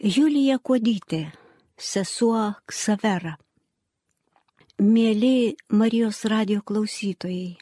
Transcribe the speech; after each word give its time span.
Julija 0.00 0.56
Kodytė, 0.56 1.26
sesuo 1.76 2.54
Ksavera. 2.64 3.34
Mėly 4.80 5.56
Marijos 5.76 6.22
radio 6.24 6.62
klausytojai, 6.64 7.58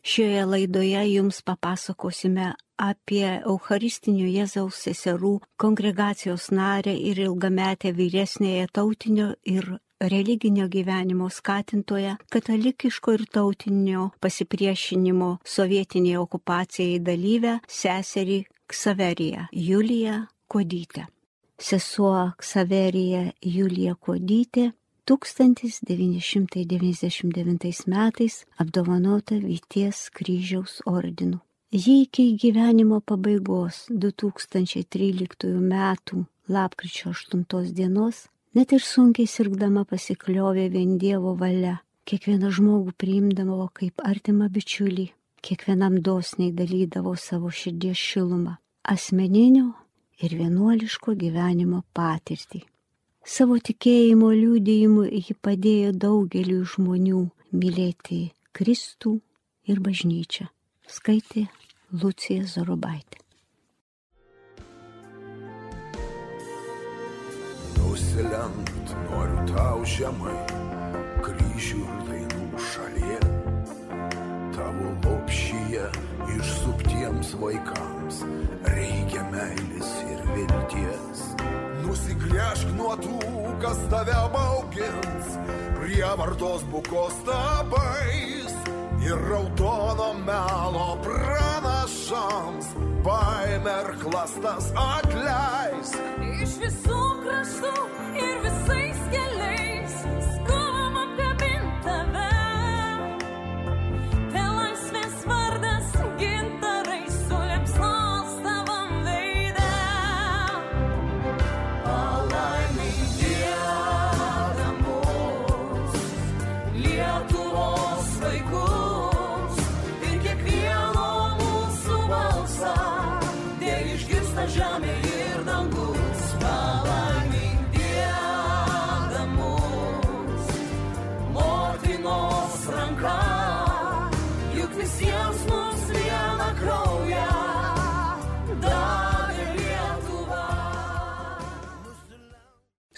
šioje 0.00 0.46
laidoje 0.48 1.02
jums 1.10 1.42
papasakosime 1.44 2.54
apie 2.80 3.26
Eucharistinio 3.42 4.24
Jėzaus 4.24 4.78
seserų 4.86 5.34
kongregacijos 5.60 6.46
narę 6.48 6.94
ir 6.96 7.20
ilgametę 7.26 7.92
vyresnėje 7.92 8.70
tautinio 8.72 9.34
ir 9.44 9.68
religinio 10.00 10.70
gyvenimo 10.72 11.28
skatintoje, 11.28 12.14
katalikiško 12.32 13.18
ir 13.18 13.26
tautinio 13.36 14.06
pasipriešinimo 14.24 15.28
sovietiniai 15.44 16.16
okupacijai 16.22 17.04
dalyvę 17.04 17.58
seserį 17.68 18.40
Ksaveriją 18.64 19.50
Juliją 19.52 20.22
Kodytę. 20.48 21.04
Sesuo 21.56 22.36
Ksaverija 22.36 23.32
Julija 23.40 23.94
Kodytė 23.96 24.76
1999 25.08 27.88
metais 27.88 28.44
apdovanota 28.60 29.40
Vyties 29.40 30.12
kryžiaus 30.12 30.84
ordinu. 30.84 31.40
Ji 31.72 32.02
iki 32.02 32.36
gyvenimo 32.36 33.00
pabaigos 33.00 33.88
2013 33.90 35.48
m. 35.48 35.96
lapkričio 36.48 37.10
8 37.10 37.72
dienos 37.72 38.28
net 38.54 38.72
ir 38.72 38.80
sunkiai 38.84 39.26
sirgdama 39.26 39.84
pasikliovė 39.88 40.68
vien 40.76 40.98
Dievo 41.00 41.34
valia, 41.40 41.80
kiekvieną 42.04 42.50
žmogų 42.52 42.92
priimdavo 43.00 43.70
kaip 43.72 44.00
artimą 44.04 44.52
bičiulį, 44.52 45.08
kiekvienam 45.40 46.04
dosniai 46.04 46.52
dalydavo 46.52 47.16
savo 47.16 47.48
širdies 47.48 47.96
šilumą, 47.96 48.60
asmeninio 48.84 49.85
ir 50.22 50.36
vienuoliško 50.38 51.14
gyvenimo 51.18 51.82
patirtį. 51.96 52.62
Savo 53.26 53.58
tikėjimo 53.58 54.30
liūdėjimu 54.32 55.06
ji 55.10 55.34
padėjo 55.42 55.92
daugeliu 56.06 56.62
žmonių 56.72 57.22
mylėti 57.52 58.20
Kristų 58.54 59.16
ir 59.66 59.82
bažnyčią. 59.82 60.46
Skaitė 60.86 61.48
Lucija 61.90 62.46
Zorobaitė. 62.46 63.18
Nusilenkt 67.80 68.94
noriu 69.10 69.42
tau 69.50 69.82
žemai, 69.88 70.36
kryžių 71.26 71.82
ir 71.82 72.02
dainų 72.06 72.62
šalyje, 72.70 73.20
tavo 74.54 74.92
lopšyje 75.06 75.88
išsuptiems 77.06 77.34
vaikams 77.40 78.22
reikia 78.66 79.22
meilės 79.30 79.90
ir 80.10 80.22
vilties. 80.34 81.20
Nusigręžk 81.84 82.72
nuo 82.76 82.96
tų, 82.98 83.20
kas 83.62 83.78
tave 83.90 84.16
baugins, 84.32 85.36
prievartos 85.78 86.64
bukos 86.72 87.14
tabais 87.24 88.54
ir 89.06 89.16
raudono 89.30 90.14
melo 90.26 90.98
pranašams 91.04 92.74
baimė 93.04 93.76
ir 93.84 93.92
klastas 94.02 94.72
atleisk. 94.74 95.96
Iš 96.42 96.58
visų 96.64 97.02
kraštų 97.22 97.74
ir 98.18 98.42
visais 98.42 98.95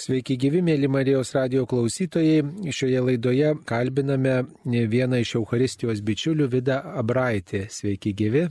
Sveiki 0.09 0.39
gyvi, 0.41 0.63
mėly 0.65 0.89
Marijos 0.89 1.35
radio 1.37 1.67
klausytojai. 1.69 2.71
Šioje 2.73 3.01
laidoje 3.05 3.51
kalbiname 3.69 4.39
vieną 4.65 5.19
iš 5.21 5.35
Euharistijos 5.37 5.99
bičiulių, 6.01 6.47
Vida 6.49 6.79
Abraitė. 6.97 7.67
Sveiki 7.69 8.15
gyvi. 8.17 8.47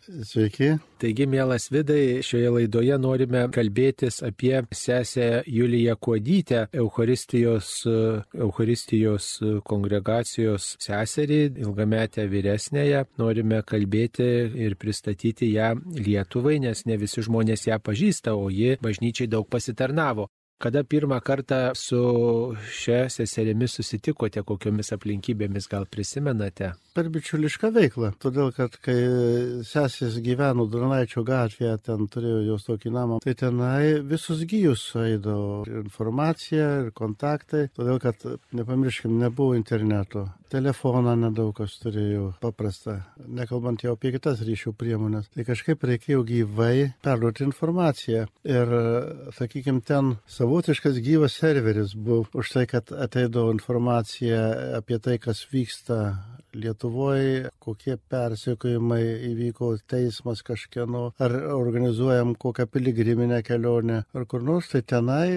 Sveiki. 0.00 0.70
Taigi, 1.02 1.26
mielas 1.28 1.66
Vidai, 1.68 2.22
šioje 2.24 2.52
laidoje 2.54 2.96
norime 2.96 3.42
kalbėtis 3.52 4.22
apie 4.24 4.62
sesę 4.72 5.42
Juliją 5.44 5.98
Kuodytę, 6.00 6.62
Euharistijos, 6.72 7.68
Euharistijos 8.46 9.26
kongregacijos 9.68 10.70
seserį, 10.86 11.42
ilgametę 11.66 12.24
vyresnėją. 12.32 13.02
Norime 13.20 13.60
kalbėti 13.60 14.30
ir 14.68 14.78
pristatyti 14.80 15.52
ją 15.52 15.74
Lietuvai, 16.00 16.56
nes 16.64 16.86
ne 16.88 16.96
visi 17.04 17.26
žmonės 17.28 17.66
ją 17.68 17.76
pažįsta, 17.90 18.32
o 18.32 18.48
ji 18.48 18.78
bažnyčiai 18.80 19.28
daug 19.36 19.52
pasitarnavo. 19.52 20.30
Kada 20.58 20.84
pirmą 20.84 21.18
kartą 21.20 21.74
su 21.74 22.00
šia 22.70 23.08
seserimi 23.10 23.66
susitikote, 23.68 24.42
kokiomis 24.46 24.92
aplinkybėmis 24.94 25.66
gal 25.68 25.84
prisimenate? 25.90 26.70
Per 26.94 27.10
bičiulišką 27.12 27.72
veiklą. 27.74 28.12
Todėl, 28.22 28.52
kad 28.54 28.76
kai 28.84 28.94
sesės 29.66 30.20
gyveno 30.24 30.68
Dranaičio 30.70 31.24
gatvėje, 31.26 31.74
ten 31.88 32.06
turėjo 32.08 32.44
jos 32.52 32.68
tokį 32.68 32.94
namą, 32.94 33.18
tai 33.24 33.34
tenai 33.40 33.98
visus 34.06 34.44
gyjus 34.48 34.86
eidavo 35.02 35.64
informacija, 35.82 36.70
ir 36.84 36.94
kontaktai. 36.96 37.66
Todėl, 37.74 37.98
kad 38.02 38.22
nepamirškim, 38.54 39.18
nebuvo 39.20 39.58
interneto. 39.58 40.28
Telefoną 40.52 41.14
nedaug 41.18 41.54
kas 41.56 41.74
turėjo 41.82 42.34
paprastą, 42.42 42.98
nekalbant 43.26 43.82
jau 43.84 43.94
apie 43.96 44.12
kitas 44.14 44.42
ryšių 44.44 44.74
priemonės. 44.78 45.30
Tai 45.34 45.46
kažkaip 45.48 45.84
reikėjo 45.88 46.22
gyvai 46.28 46.90
perduoti 47.04 47.46
informaciją. 47.46 48.26
Ir, 48.44 48.74
sakykime, 49.38 49.82
ten 49.86 50.14
savotiškas 50.30 51.00
gyvas 51.04 51.38
serveris 51.40 51.96
buvo 51.96 52.26
už 52.42 52.52
tai, 52.54 52.66
kad 52.70 52.92
ateidavo 52.92 53.54
informacija 53.54 54.44
apie 54.80 55.00
tai, 55.02 55.18
kas 55.22 55.42
vyksta 55.50 56.00
Lietuvoje, 56.54 57.50
kokie 57.62 57.96
persiekojimai 58.10 59.02
įvyko, 59.30 59.74
teismas 59.90 60.42
kažkieno, 60.46 61.10
ar 61.22 61.34
organizuojam 61.54 62.34
kokią 62.40 62.66
piligriminę 62.70 63.42
kelionę, 63.46 64.02
ar 64.14 64.26
kur 64.30 64.44
nors, 64.46 64.70
tai 64.72 64.82
tenai 64.82 65.28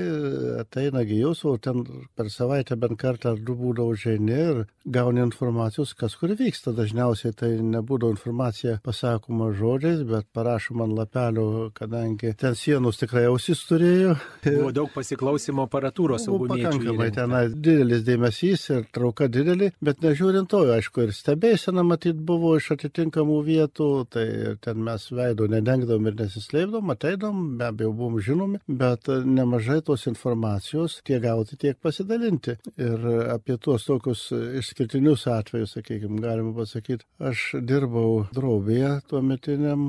ateina 0.62 1.04
gyjus, 1.08 1.44
o 1.46 1.58
ten 1.58 1.84
per 2.16 2.32
savaitę 2.34 2.78
bent 2.80 3.00
kartą 3.02 3.34
ar 3.36 3.42
du 3.42 3.56
būdavo 3.58 3.96
ženi 3.98 4.38
ir 4.38 4.64
gauni 4.86 5.24
informacijos, 5.24 5.94
kas 5.98 6.16
kur 6.20 6.34
vyksta. 6.38 6.74
Dažniausiai 6.78 7.36
tai 7.38 7.52
nebūdavo 7.62 8.14
informacija 8.14 8.78
pasakoma 8.86 9.50
žodžiais, 9.58 10.04
bet 10.08 10.28
parašoma 10.36 10.86
ant 10.88 10.98
lapelio, 10.98 11.48
kadangi 11.78 12.34
ten 12.38 12.56
sienos 12.56 13.00
tikrai 13.02 13.26
ausis 13.32 13.64
turėjo. 13.70 14.16
Buvo 14.48 14.72
daug 14.76 14.92
pasiklausimo 14.94 15.66
aparatūros 15.68 16.28
Buvo 16.30 16.50
pakankamai 16.54 17.10
tenai 17.16 17.44
didelis 17.54 18.06
dėmesys 18.08 18.68
ir 18.76 18.88
trauka 18.94 19.28
didelė, 19.32 19.72
bet 19.84 20.04
nežiūrint 20.04 20.50
to, 20.52 20.64
aišku, 20.76 21.07
ir 21.08 21.16
stebėsena 21.16 21.84
matyt 21.88 22.20
buvo 22.28 22.54
iš 22.60 22.72
atitinkamų 22.76 23.38
vietų, 23.48 23.90
tai 24.14 24.26
ten 24.64 24.82
mes 24.84 25.08
veido 25.16 25.48
nedengdom 25.52 26.10
ir 26.10 26.18
nesislėpdom, 26.20 26.92
ateidom, 26.94 27.44
be 27.60 27.70
abejo 27.72 27.94
buvom 27.98 28.20
žinomi, 28.24 28.62
bet 28.68 29.08
nemažai 29.08 29.80
tos 29.88 30.08
informacijos 30.12 31.00
tiek 31.08 31.24
gauti, 31.24 31.58
tiek 31.60 31.80
pasidalinti. 31.84 32.58
Ir 32.82 33.08
apie 33.34 33.58
tuos 33.62 33.88
tokius 33.88 34.28
išskirtinius 34.34 35.28
atvejus, 35.32 35.78
sakykime, 35.78 36.22
galima 36.24 36.54
pasakyti, 36.58 37.08
aš 37.20 37.48
dirbau 37.68 38.28
drobėje 38.36 38.98
tuo 39.10 39.24
metiniam 39.26 39.88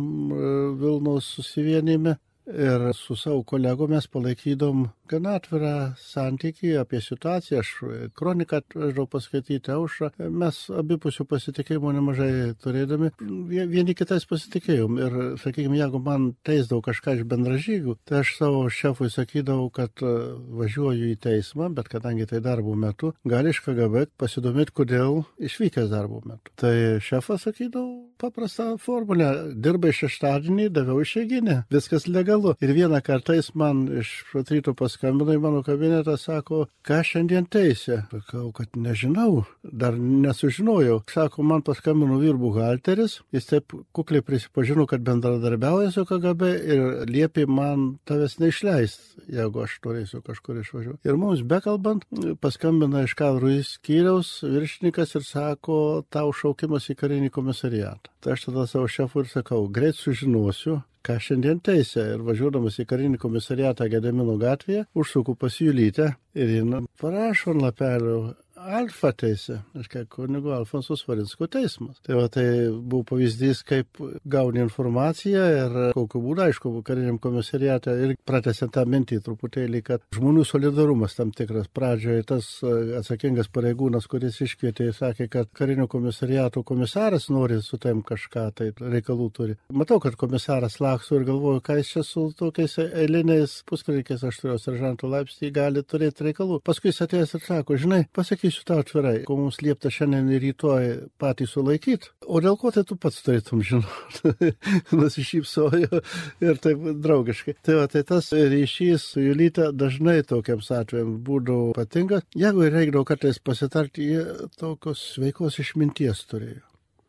Vilnos 0.79 1.29
susivienime. 1.37 2.19
Ir 2.49 2.81
su 2.97 3.13
savo 3.17 3.43
kolegomis 3.45 4.07
palaikydom 4.09 4.87
gana 5.09 5.35
atvirą 5.37 5.73
santykį 6.01 6.71
apie 6.81 7.01
situaciją. 7.05 7.61
Aš 7.61 7.73
kroniką 8.17 8.63
atvežiau 8.63 9.05
paskaityti 9.11 9.73
aušrą. 9.75 10.09
Mes 10.33 10.61
abipusių 10.73 11.27
pasitikėjimų 11.29 11.93
nemažai 11.99 12.31
turėdami. 12.63 13.11
Vie- 13.51 13.67
Vieni 13.69 13.95
kitais 13.95 14.25
pasitikėjom. 14.25 14.97
Ir, 15.01 15.17
sakykime, 15.43 15.77
jeigu 15.77 16.01
man 16.01 16.31
teisdavo 16.49 16.81
kažką 16.89 17.19
iš 17.19 17.27
bendražygių, 17.29 17.97
tai 18.09 18.23
aš 18.23 18.33
savo 18.39 18.65
šefui 18.73 19.11
sakydavau, 19.13 19.69
kad 19.69 19.93
e, 20.01 20.15
važiuoju 20.63 21.13
į 21.13 21.19
teismą, 21.21 21.69
bet 21.75 21.89
kadangi 21.93 22.27
tai 22.33 22.41
darbo 22.41 22.73
metu, 22.75 23.13
gali 23.29 23.53
iš 23.53 23.61
KGB 23.67 24.07
pasidomėti, 24.17 24.73
kodėl 24.73 25.25
išvykęs 25.37 25.93
darbo 25.93 26.23
metu. 26.25 26.49
Tai 26.57 26.73
šefas 27.05 27.45
sakydavo, 27.45 28.09
paprasta 28.17 28.71
formulė. 28.81 29.53
Dirbai 29.53 29.93
šeštadienį, 29.93 30.71
daviau 30.73 31.05
išeiginę. 31.05 31.65
Viskas 31.71 32.09
legalu. 32.09 32.38
Ir 32.65 32.73
vieną 32.77 33.01
kartą 33.05 33.37
jis 33.37 33.51
man 33.59 33.85
iš 34.01 34.13
pat 34.33 34.51
ryto 34.53 34.75
paskambino 34.79 35.35
į 35.35 35.41
mano 35.43 35.63
kabinetą, 35.67 36.17
sako, 36.21 36.67
ką 36.87 37.01
šiandien 37.07 37.49
teisė. 37.51 38.03
Sakau, 38.13 38.51
kad 38.57 38.77
nežinau, 38.79 39.45
dar 39.63 39.97
nesužinojau. 39.99 41.01
Sako, 41.11 41.45
man 41.47 41.65
paskambino 41.67 42.19
vyr 42.23 42.39
buhalteris, 42.41 43.19
jis 43.35 43.49
taip 43.51 43.75
kukliai 43.97 44.25
prisipažino, 44.25 44.87
kad 44.91 45.05
bendradarbiauja 45.07 45.93
su 45.95 46.07
KGB 46.09 46.53
ir 46.75 46.85
liepė 47.11 47.47
man 47.51 47.89
tavęs 48.09 48.39
neišleisti, 48.43 49.27
jeigu 49.39 49.65
aš 49.65 49.79
turėsiu 49.85 50.23
kažkur 50.27 50.63
išvažiuoti. 50.63 51.03
Ir 51.09 51.19
mums 51.21 51.45
bekalbant, 51.49 52.07
paskambina 52.43 53.05
iš 53.07 53.17
kadrų 53.19 53.59
skyriaus 53.67 54.39
viršininkas 54.45 55.17
ir 55.19 55.27
sako, 55.27 55.79
tau 56.13 56.33
šaukimas 56.35 56.89
į 56.93 56.99
karinį 56.99 57.33
komisariatą. 57.35 58.13
Tai 58.23 58.35
aš 58.35 58.49
tada 58.49 58.67
savo 58.67 58.89
šefui 58.91 59.23
ir 59.25 59.31
sakau, 59.31 59.61
greit 59.71 59.97
sužinosiu, 59.99 60.81
ką 61.07 61.19
šiandien 61.23 61.63
teisė. 61.65 62.05
Ir 62.15 62.25
važiuodamas 62.27 62.79
į 62.83 62.87
karinį 62.91 63.21
komisariatą 63.23 63.89
Gedemino 63.93 64.37
gatvėje, 64.41 64.87
užsuku 64.99 65.37
pas 65.39 65.61
Julytę 65.61 66.13
ir 66.39 66.55
jin 66.59 66.89
parašo 67.01 67.55
ant 67.55 67.65
lapelio 67.65 68.19
Alfa 68.59 69.11
teisė, 69.17 69.61
reiškia 69.77 70.05
kunigo 70.11 70.53
Alfonso 70.55 70.97
Svarinsko 70.99 71.47
teismas. 71.51 71.99
Tai 72.05 72.17
va 72.19 72.27
tai 72.33 72.45
buvo 72.71 73.05
pavyzdys, 73.13 73.63
kaip 73.67 74.01
gauni 74.29 74.61
informaciją 74.65 75.45
ir 75.55 75.77
kokiu 75.97 76.23
būdu, 76.25 76.45
aišku, 76.49 76.73
kariniam 76.87 77.21
komisariate 77.23 77.95
ir 78.05 78.15
pratęsiant 78.29 78.75
tą 78.75 78.85
mintį 78.89 79.21
truputėlį, 79.27 79.83
kad 79.87 80.05
žmonių 80.17 80.45
solidarumas 80.49 81.17
tam 81.19 81.31
tikras. 81.37 81.71
Pradžioje 81.75 82.27
tas 82.29 82.51
e, 82.63 82.75
atsakingas 82.99 83.51
pareigūnas, 83.55 84.09
kuris 84.11 84.41
iškvietė, 84.45 84.91
sakė, 84.97 85.29
kad 85.33 85.53
karinio 85.57 85.89
komisariato 85.91 86.65
komisaras 86.67 87.29
nori 87.33 87.61
su 87.65 87.79
tam 87.83 88.03
kažką, 88.07 88.47
tai 88.59 88.71
reikalų 88.79 89.31
turi. 89.37 89.59
Matau, 89.73 90.01
kad 90.03 90.19
komisaras 90.21 90.81
laksto 90.83 91.19
ir 91.19 91.27
galvoju, 91.29 91.63
ką 91.65 91.79
jis 91.81 91.95
čia 91.95 92.05
su 92.07 92.27
tokiais 92.39 92.79
eiliniais 92.89 93.61
puskarikiais, 93.69 94.27
aš 94.29 94.43
turiu 94.43 94.59
seržantų 94.63 95.13
laipsnį, 95.15 95.53
gali 95.55 95.85
turėti 95.87 96.29
reikalų. 96.29 96.61
Paskui 96.67 96.93
jis 96.93 97.03
atėjęs 97.07 97.37
ir 97.39 97.47
sako, 97.47 97.79
žinai, 97.81 98.03
pasakysiu 98.49 98.65
tau 98.65 98.81
atvirai, 98.81 99.25
ko 99.25 99.37
mums 99.37 99.61
liepta 99.63 99.91
šiandien 99.93 100.29
ir 100.33 100.41
rytoj 100.43 100.87
patį 101.21 101.47
sulaikyti, 101.49 102.11
o 102.27 102.41
dėl 102.41 102.57
ko 102.57 102.71
tai 102.73 102.85
tu 102.85 102.97
pats 102.97 103.21
turėtum 103.23 103.63
žinoti. 103.63 104.53
Nusišypsojo 104.97 106.01
ir 106.41 106.63
taip 106.63 106.79
draugiškai. 107.03 107.59
Tai 107.63 107.79
va, 107.81 107.87
tai 107.89 108.05
tas 108.09 108.33
ryšys 108.33 109.05
su 109.13 109.25
Julyte 109.25 109.71
dažnai 109.73 110.23
tokiams 110.23 110.71
atvejams 110.71 111.21
būdavo 111.25 111.75
patinka. 111.77 112.23
Jeigu 112.35 112.71
reikdavo 112.71 113.05
kartais 113.09 113.39
pasitarti, 113.39 114.09
jie 114.15 114.49
tokios 114.59 115.05
sveikos 115.15 115.61
išminties 115.65 116.25
turėjo 116.31 116.68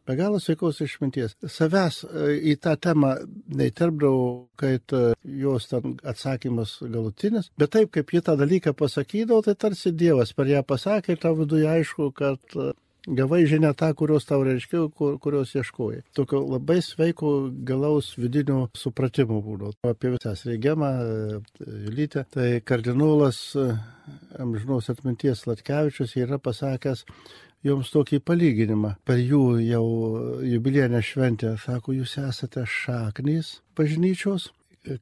be 0.10 0.16
galo 0.18 0.40
sveikos 0.42 0.82
išminties. 0.82 1.36
Savęs 1.46 2.02
e, 2.08 2.34
į 2.50 2.56
tą 2.64 2.74
temą 2.82 3.14
neįterpdavau, 3.60 4.50
kad 4.58 4.96
e, 4.98 5.14
jos 5.44 5.70
ten 5.70 5.98
atsakymas 6.02 6.80
galutinis, 6.82 7.52
bet 7.60 7.76
taip, 7.76 7.92
kaip 7.94 8.14
ji 8.16 8.24
tą 8.26 8.34
dalyką 8.40 8.74
pasakydavo, 8.78 9.44
tai 9.46 9.58
tarsi 9.66 9.94
Dievas 9.94 10.34
per 10.34 10.50
ją 10.50 10.64
pasakė 10.66 11.14
ir 11.14 11.22
tau 11.22 11.36
viduje 11.38 11.68
aišku, 11.70 12.10
kad 12.18 12.58
e, 12.58 12.72
gavai 13.20 13.44
žinę 13.50 13.76
tą, 13.78 13.92
kurios 14.00 14.26
tau 14.26 14.42
reiškia, 14.48 14.88
kur, 14.98 15.20
kurios 15.22 15.54
ieškojai. 15.60 16.02
Tokio 16.18 16.42
labai 16.56 16.80
sveiko 16.86 17.36
galaus 17.70 18.16
vidinio 18.18 18.64
supratimo 18.78 19.38
būdo. 19.46 19.76
Apie 19.86 20.16
visas 20.16 20.42
reigiamą, 20.50 20.90
Julytę, 21.60 22.26
tai 22.34 22.50
kardinolas 22.66 23.54
amžinos 24.42 24.90
atminties 24.90 25.46
Latkevičius 25.46 26.18
yra 26.18 26.42
pasakęs, 26.42 27.06
joms 27.66 27.92
tokį 27.94 28.22
palyginimą. 28.26 28.94
Per 29.08 29.20
jų 29.20 29.44
jau 29.66 29.86
jubilienę 30.48 31.02
šventę 31.04 31.56
sako, 31.62 31.96
jūs 32.00 32.18
esate 32.22 32.66
šaknys 32.68 33.60
bažnyčios. 33.78 34.52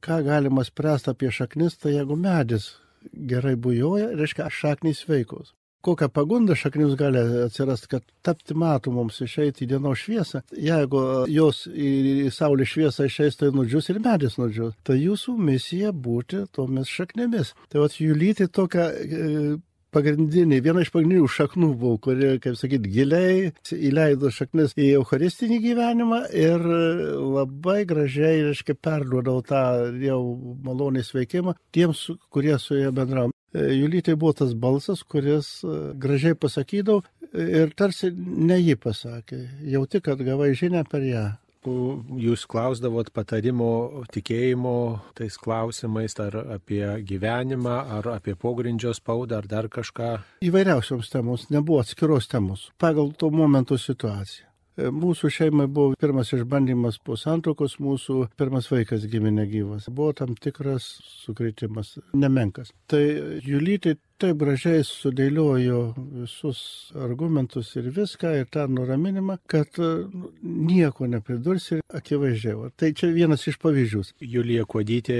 Ką 0.02 0.22
galima 0.26 0.64
spręsti 0.66 1.12
apie 1.12 1.30
šaknis, 1.30 1.78
tai 1.78 1.94
jeigu 1.94 2.16
medis 2.18 2.72
gerai 3.14 3.54
bujoja, 3.56 4.10
reiškia 4.18 4.50
šaknys 4.50 5.04
veikos. 5.08 5.54
Kokią 5.86 6.08
pagundą 6.10 6.56
šaknis 6.58 6.96
gali 6.98 7.20
atsirasti, 7.44 7.86
kad 7.92 8.02
tapti 8.26 8.54
matomoms, 8.58 9.20
išeiti 9.22 9.62
į 9.62 9.68
dienos 9.70 10.00
šviesą. 10.02 10.40
Jeigu 10.50 11.02
jos 11.30 11.62
į 11.70 12.32
saulės 12.34 12.72
šviesą 12.72 13.06
išeis, 13.06 13.38
tai 13.38 13.52
nudžius 13.54 13.86
ir 13.92 14.00
medis 14.02 14.34
nudžius. 14.40 14.74
Tai 14.82 14.98
jūsų 14.98 15.36
misija 15.38 15.94
būti 15.94 16.42
tomis 16.50 16.90
šaknėmis. 16.90 17.54
Tai 17.70 17.84
vat 17.84 17.94
jų 18.02 18.18
lyti 18.18 18.50
tokią 18.50 18.88
pagrindiniai, 19.98 20.62
viena 20.64 20.82
iš 20.84 20.92
pagrindinių 20.94 21.28
šaknų 21.34 21.72
buvo, 21.78 21.98
kurie, 22.08 22.36
kaip 22.42 22.56
sakyt, 22.58 22.86
giliai 22.88 23.50
įleido 23.74 24.30
šaknis 24.34 24.76
į 24.78 24.92
eucharistinį 25.00 25.58
gyvenimą 25.64 26.20
ir 26.32 26.62
labai 27.18 27.82
gražiai, 27.88 28.46
reiškia, 28.48 28.78
perduodavo 28.78 29.42
tą 29.48 29.64
jau 30.02 30.22
malonį 30.64 31.04
sveikimą 31.06 31.58
tiems, 31.74 32.06
kurie 32.32 32.56
su 32.62 32.78
jie 32.78 32.92
bendravo. 32.94 33.34
Julytai 33.58 34.14
buvo 34.20 34.34
tas 34.36 34.54
balsas, 34.54 35.02
kuris 35.08 35.58
gražiai 35.98 36.36
pasakydavo 36.38 37.02
ir 37.32 37.72
tarsi 37.76 38.12
ne 38.14 38.58
jį 38.60 38.76
pasakė. 38.82 39.40
Jauti, 39.72 40.02
kad 40.04 40.20
gavai 40.24 40.52
žinę 40.58 40.84
per 40.88 41.04
ją 41.08 41.26
jūs 41.66 42.44
klausdavot 42.50 43.10
patarimo 43.14 44.04
tikėjimo 44.14 44.74
tais 45.18 45.38
klausimais, 45.40 46.14
ar 46.22 46.36
apie 46.58 46.82
gyvenimą, 47.08 47.78
ar 47.98 48.10
apie 48.14 48.36
pogrindžio 48.38 48.94
spaudą, 48.96 49.42
ar 49.42 49.48
dar 49.50 49.68
kažką? 49.68 50.12
Įvairiausioms 50.46 51.10
temos, 51.10 51.48
nebuvo 51.50 51.80
atskiros 51.82 52.28
temos, 52.28 52.68
pagal 52.78 53.12
to 53.18 53.30
momento 53.30 53.78
situaciją. 53.78 54.48
Mūsų 54.78 55.28
šeimai 55.34 55.66
buvo 55.66 55.96
pirmas 55.98 56.30
išbandymas 56.36 57.00
po 57.02 57.16
santokos, 57.18 57.80
mūsų 57.82 58.28
pirmas 58.38 58.68
vaikas 58.70 59.08
gimė 59.10 59.32
negyvas. 59.34 59.88
Buvo 59.90 60.12
tam 60.14 60.36
tikras 60.38 60.86
sukritimas, 61.24 61.96
nemenkas. 62.14 62.70
Tai 62.86 63.02
Julytai 63.42 63.96
taip 64.18 64.38
gražiai 64.40 64.82
sudėliojo 64.86 65.80
visus 66.22 66.60
argumentus 66.98 67.70
ir 67.78 67.90
viską, 67.94 68.32
ir 68.40 68.48
tą 68.52 68.66
nuraminimą, 68.70 69.38
kad 69.50 69.78
nu, 69.78 70.32
nieko 70.42 71.06
nepridurs 71.10 71.70
ir 71.76 71.82
akivaizdžiai. 71.94 72.72
Tai 72.78 72.90
čia 72.96 73.10
vienas 73.14 73.46
iš 73.48 73.58
pavyzdžių. 73.62 74.02
Julija 74.34 74.64
Kuodytė 74.68 75.18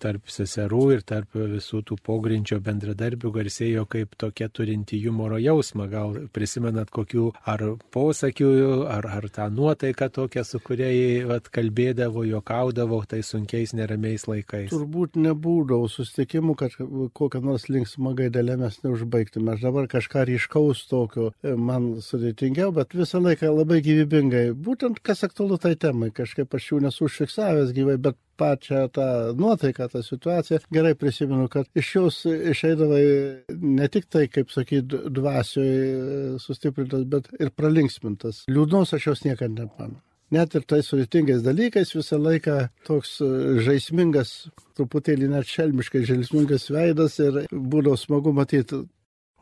tarp 0.00 0.30
seserų 0.30 0.82
ir 0.96 1.04
tarp 1.06 1.36
visų 1.38 1.82
tų 1.88 1.98
pogrindžio 2.04 2.60
bendradarbių 2.64 3.32
garsėjo 3.38 3.86
kaip 3.90 4.16
tokia 4.20 4.50
turinti 4.52 5.00
humoro 5.04 5.38
jausmą. 5.42 5.88
Gal 5.90 6.18
prisimenat 6.34 6.92
kokių 6.94 7.30
ar 7.50 7.64
posakių, 7.94 8.50
ar, 8.90 9.08
ar 9.18 9.28
tą 9.32 9.48
nuotaiką 9.54 10.10
tokią, 10.14 10.44
su 10.46 10.60
kuria 10.64 10.90
vat, 11.28 11.48
kalbėdavo, 11.54 12.24
juokaudavo 12.28 13.00
tais 13.08 13.30
sunkiais 13.32 13.74
neramiais 13.76 14.26
laikais. 14.30 14.70
Turbūt 14.72 15.18
nebūdavo 15.20 15.88
susitikimų, 15.90 16.56
kad 16.58 16.76
kokią 17.14 17.42
nors 17.44 17.68
linksmą 17.72 18.14
gaidą 18.18 18.33
gaidelę 18.34 18.56
mes 18.56 18.82
neužbaigtume. 18.82 19.52
Aš 19.52 19.60
dabar 19.62 19.88
kažką 19.88 20.24
ryškaus 20.24 20.86
tokio, 20.88 21.32
e, 21.42 21.54
man 21.56 22.00
sudėtingiau, 22.02 22.72
bet 22.74 22.94
visą 22.94 23.20
laiką 23.22 23.50
labai 23.54 23.80
gyvybingai. 23.82 24.52
Būtent 24.54 25.00
kas 25.02 25.24
aktualu 25.24 25.58
tai 25.58 25.74
temai, 25.76 26.10
kažkaip 26.10 26.54
aš 26.54 26.70
jų 26.72 26.80
nesu 26.84 27.06
užfiksavęs 27.06 27.72
gyvai, 27.74 27.96
bet 27.98 28.16
pačią 28.36 28.88
tą 28.90 29.34
nuotaiką, 29.38 29.88
tą 29.92 30.02
situaciją 30.02 30.58
gerai 30.74 30.94
prisimenu, 30.94 31.48
kad 31.48 31.66
iš 31.74 31.94
jos 31.94 32.24
išeidavai 32.26 33.04
ne 33.60 33.88
tik 33.88 34.08
tai, 34.10 34.26
kaip 34.28 34.50
sakyti, 34.50 35.04
dvasioje 35.10 36.40
sustiprintas, 36.42 37.06
bet 37.06 37.30
ir 37.38 37.54
pralinksmintas. 37.54 38.44
Liūdnos 38.50 38.96
aš 38.96 39.12
jos 39.12 39.24
niekada 39.28 39.62
nepamenu 39.62 40.02
net 40.32 40.54
ir 40.56 40.64
tais 40.68 40.88
sudėtingais 40.88 41.44
dalykais 41.44 41.94
visą 41.96 42.18
laiką 42.20 42.56
toks 42.88 43.18
e, 43.24 43.28
žaismingas, 43.66 44.32
truputėlį 44.78 45.30
net 45.34 45.50
šelmiškai 45.50 46.04
žaismingas 46.08 46.70
veidas 46.72 47.18
ir 47.20 47.44
būdavo 47.52 47.96
smagu 48.00 48.32
matyti. 48.36 48.84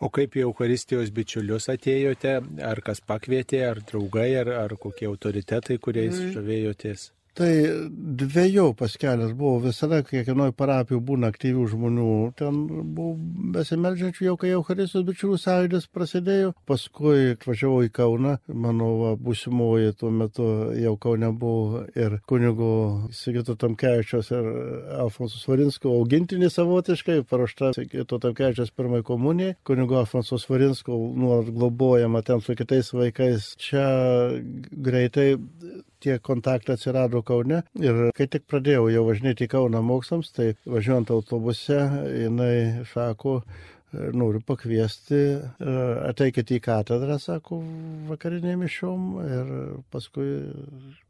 O 0.02 0.08
kaip 0.10 0.34
į 0.34 0.46
Euharistijos 0.48 1.12
bičiulius 1.14 1.68
atėjote, 1.70 2.40
ar 2.66 2.80
kas 2.82 3.00
pakvietė, 3.06 3.62
ar 3.68 3.82
draugai, 3.86 4.32
ar, 4.40 4.50
ar 4.64 4.74
kokie 4.80 5.06
autoritetai, 5.06 5.78
kuriais 5.78 6.16
mm. 6.18 6.32
žavėjotės? 6.34 7.10
Tai 7.32 7.52
dviejopas 7.88 8.98
kelias 9.00 9.30
buvo 9.32 9.62
visada, 9.64 10.02
kiekvienoje 10.04 10.52
parapijoje 10.52 11.00
būna 11.08 11.30
aktyvių 11.32 11.62
žmonių. 11.72 12.08
Ten 12.36 12.58
buvo 12.92 13.14
besimeldžiančių 13.54 14.26
jau, 14.26 14.34
kai 14.40 14.50
Eucharistijos 14.52 15.06
bičiulių 15.08 15.38
sąjūdis 15.40 15.86
prasidėjo. 15.96 16.50
Paskui 16.68 17.32
atvažiavau 17.32 17.86
į 17.86 17.92
Kauną, 17.96 18.34
mano 18.52 18.88
va, 18.98 19.12
būsimoji 19.16 19.94
tuo 19.96 20.10
metu 20.12 20.48
jau 20.76 20.92
Kaune 21.00 21.30
buvo 21.32 21.86
ir 21.96 22.18
kunigo 22.28 22.72
Sigito 23.16 23.56
Tamkevičios 23.56 24.28
ir 24.36 24.50
Alfonso 25.00 25.40
Svarinsko 25.40 25.94
augintinį 26.02 26.50
savotiškai, 26.52 27.22
paruošta 27.30 27.72
Sigito 27.78 28.20
Tamkevičios 28.20 28.74
pirmai 28.76 29.00
komunijai. 29.08 29.56
Kunigo 29.64 29.96
Alfonso 30.02 30.36
Svarinsko 30.36 31.00
nuolat 31.16 31.48
globojama 31.48 32.20
ten 32.28 32.44
su 32.44 32.58
kitais 32.60 32.92
vaikais. 32.92 33.54
Čia 33.56 33.88
greitai 34.84 35.30
tie 36.02 36.18
kontaktai 36.18 36.76
atsirado 36.76 37.22
Kaune 37.26 37.62
ir 37.80 38.00
kai 38.16 38.28
tik 38.30 38.48
pradėjau 38.50 38.88
jau 38.92 39.04
važinėti 39.08 39.46
į 39.46 39.52
Kauną 39.54 39.82
mokslams, 39.86 40.32
tai 40.36 40.52
važiuojant 40.66 41.12
autobuse, 41.14 41.78
jinai 42.24 42.86
sako, 42.92 43.40
noriu 43.92 44.40
pakviesti, 44.46 45.20
e, 45.60 45.72
ateikite 46.08 46.56
į 46.56 46.62
katedrą, 46.64 47.18
sako, 47.20 47.60
vakarinė 48.08 48.54
mišom 48.60 49.08
ir 49.22 49.50
paskui 49.92 50.28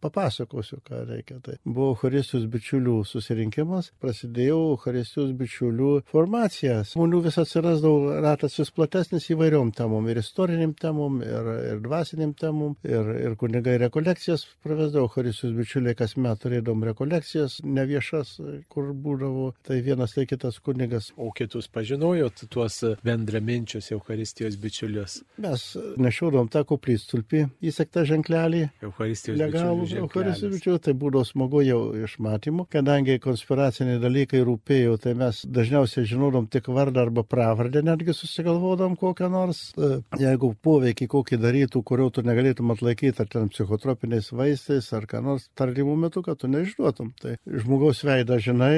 papasakosiu, 0.02 0.80
ką 0.86 1.02
reikia. 1.08 1.38
Tai 1.44 1.56
buvo 1.64 1.92
Eucharistijos 1.92 2.48
bičiulių 2.50 2.96
susirinkimas, 3.06 3.92
prasidėjo 4.02 4.58
Eucharistijos 4.72 5.30
bičiulių 5.38 5.92
formacija. 6.10 6.80
Žmonių 6.90 7.22
vis 7.26 7.38
atsirasdavo 7.42 8.18
ratas 8.24 8.58
vis 8.58 8.72
platesnis 8.74 9.28
įvairiom 9.30 9.72
temom, 9.76 10.08
ir 10.10 10.22
istoriniam 10.22 10.74
temom, 10.74 11.20
ir, 11.22 11.52
ir 11.72 11.82
dvasiniam 11.84 12.34
temom, 12.38 12.76
ir, 12.86 13.12
ir 13.28 13.38
kunigai 13.40 13.78
rekolekcijas 13.86 14.46
pravesdavo 14.66 15.06
Eucharistijos 15.06 15.54
bičiuliai, 15.58 15.96
kas 15.98 16.16
met 16.18 16.42
turėdom 16.42 16.82
rekolekcijas 16.90 17.60
neviešas, 17.62 18.34
kur 18.72 18.90
būdavo 18.92 19.52
tai 19.66 19.80
vienas 19.86 20.16
tai 20.16 20.26
kitas 20.26 20.58
kunigas. 20.58 21.12
O 21.16 21.30
kitus 21.36 21.68
pažinojot 21.70 22.46
tuos 22.50 22.71
bendraminčius 23.04 23.90
Eucharistijos 23.94 24.56
bičiulius? 24.62 25.18
Mes 25.42 25.64
nešiodom 26.00 26.50
tą 26.52 26.64
koplytstulpį 26.68 27.44
įsektą 27.70 28.04
ženklelį. 28.08 28.62
Eucharistijos 28.86 29.38
Legalų 29.40 29.86
bičiulių 29.86 30.04
Eucharistijos 30.06 30.40
ženklelis. 30.40 30.56
bičiulių, 30.56 30.82
tai 30.86 30.94
būdavo 31.02 31.24
smagu 31.28 31.62
jau 31.66 31.80
iš 31.98 32.16
matymų, 32.22 32.66
kadangi 32.72 33.18
konspiraciniai 33.22 34.00
dalykai 34.02 34.42
rūpėjo, 34.46 34.98
tai 35.02 35.14
mes 35.18 35.42
dažniausiai 35.46 36.08
žinodom 36.08 36.48
tik 36.52 36.70
vardą 36.72 37.06
arba 37.06 37.24
pravardę, 37.26 37.82
netgi 37.86 38.14
susigalvodom 38.16 38.96
kokią 39.00 39.30
nors, 39.32 39.64
e, 39.76 40.00
jeigu 40.20 40.52
poveikį 40.62 41.08
kokį 41.12 41.40
darytų, 41.42 41.82
kurio 41.86 42.10
tu 42.14 42.24
negalėtum 42.26 42.72
atlaikyti, 42.74 43.22
ar 43.22 43.30
ten 43.32 43.50
psichotropiniais 43.52 44.32
vaistais, 44.32 44.92
ar 44.96 45.06
ką 45.10 45.22
nors 45.24 45.48
tardymų 45.58 45.96
metu, 46.06 46.22
kad 46.22 46.40
tu 46.40 46.50
nežinotum. 46.50 47.12
Tai 47.20 47.36
žmogaus 47.46 48.02
veidą 48.06 48.38
žinai, 48.42 48.76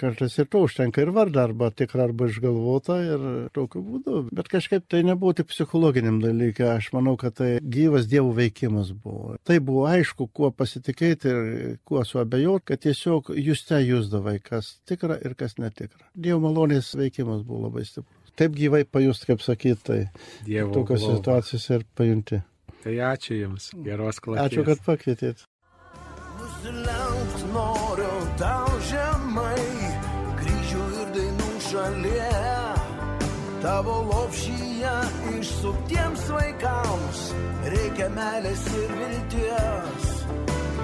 kartais 0.00 0.36
ir 0.38 0.48
to 0.52 0.64
užtenka 0.66 1.02
ir 1.02 1.12
vardą 1.14 1.46
arba 1.46 1.70
tikrą 1.70 2.08
arba 2.10 2.28
išgalvotą 2.30 2.98
ir 3.04 3.26
tokiu 3.56 3.82
būdu. 3.84 4.22
Bet 4.36 4.50
kažkaip 4.52 4.86
tai 4.90 5.02
nebuvo 5.06 5.34
tik 5.36 5.50
psichologiniam 5.52 6.18
dalykui, 6.22 6.66
aš 6.76 6.90
manau, 6.96 7.16
kad 7.20 7.36
tai 7.38 7.50
gyvas 7.62 8.08
dievų 8.10 8.34
veikimas 8.40 8.92
buvo. 8.92 9.36
Tai 9.46 9.58
buvo 9.64 9.86
aišku, 9.90 10.28
kuo 10.36 10.50
pasitikėti 10.54 11.32
ir 11.32 11.78
kuo 11.88 12.04
suabejoti, 12.06 12.66
kad 12.72 12.84
tiesiog 12.86 13.32
jūs 13.36 13.64
te 13.68 13.80
jūsdavai, 13.84 14.38
kas 14.44 14.76
tikra 14.88 15.18
ir 15.22 15.36
kas 15.38 15.58
netikra. 15.62 16.08
Dievo 16.14 16.42
malonės 16.48 16.94
veikimas 16.98 17.44
buvo 17.46 17.66
labai 17.68 17.86
stiprus. 17.88 18.32
Taip 18.36 18.52
gyvai 18.52 18.84
pajust, 18.84 19.24
kaip 19.28 19.40
sakyti, 19.40 19.80
tai 19.86 20.00
Dievo 20.44 20.74
tokios 20.74 21.00
globą. 21.00 21.16
situacijos 21.20 21.70
ir 21.72 21.86
pajunti. 21.96 22.42
Tai 22.84 22.96
ačiū 23.10 23.38
Jums, 23.40 23.70
geros 23.82 24.20
klausės. 24.22 24.50
Ačiū, 24.50 24.66
kad 24.68 24.82
pakvietėt. 24.86 25.46
Nusilenkt 26.36 27.46
noriu 27.54 28.18
tau 28.38 28.76
žemai, 28.90 29.64
kryžių 30.42 30.84
ir 31.00 31.14
dainų 31.16 31.52
šalia. 31.70 32.35
Tavo 33.62 33.94
lopšyje 34.12 34.94
išsuktiems 35.38 36.24
vaikams 36.28 37.20
reikia 37.72 38.08
meilės 38.12 38.64
ir 38.76 38.92
vilties. 38.98 40.10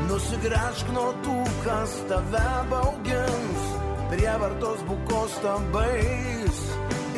Nusigręžk 0.09 0.93
nuo 0.97 1.11
tų, 1.25 1.37
kas 1.67 1.93
tave 2.09 2.47
baugins, 2.71 3.67
prievartos 4.13 4.81
bukos 4.89 5.37
tabais 5.45 6.63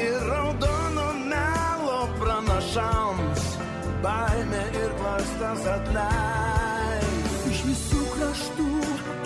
ir 0.02 0.26
raudono 0.26 1.06
melo 1.30 2.00
pranašams, 2.18 3.46
baimė 4.02 4.66
ir 4.82 4.98
klastas 4.98 5.64
atleis. 5.78 7.40
Iš 7.54 7.64
visų 7.70 8.04
kraštų 8.18 8.70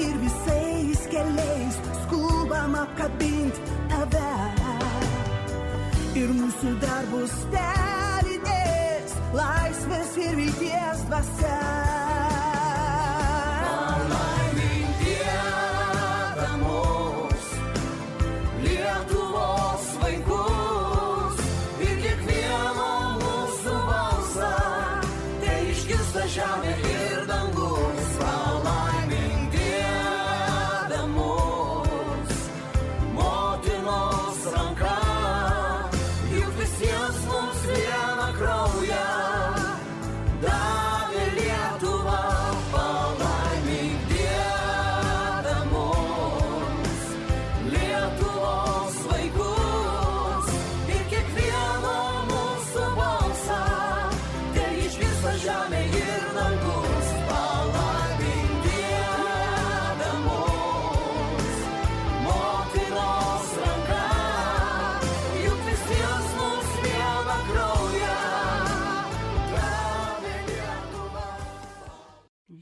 ir 0.07 0.23
visais 0.29 1.05
keliais 1.17 1.83
skubam 2.05 2.79
apkabinti 2.85 3.77
tave. 3.89 4.58
Ir 6.19 6.33
mūsų 6.35 6.71
darbus 6.83 7.35
stebinės 7.45 9.13
laisvės 9.39 10.17
ir 10.25 10.35
vilties 10.41 11.05
dvasia. 11.07 11.88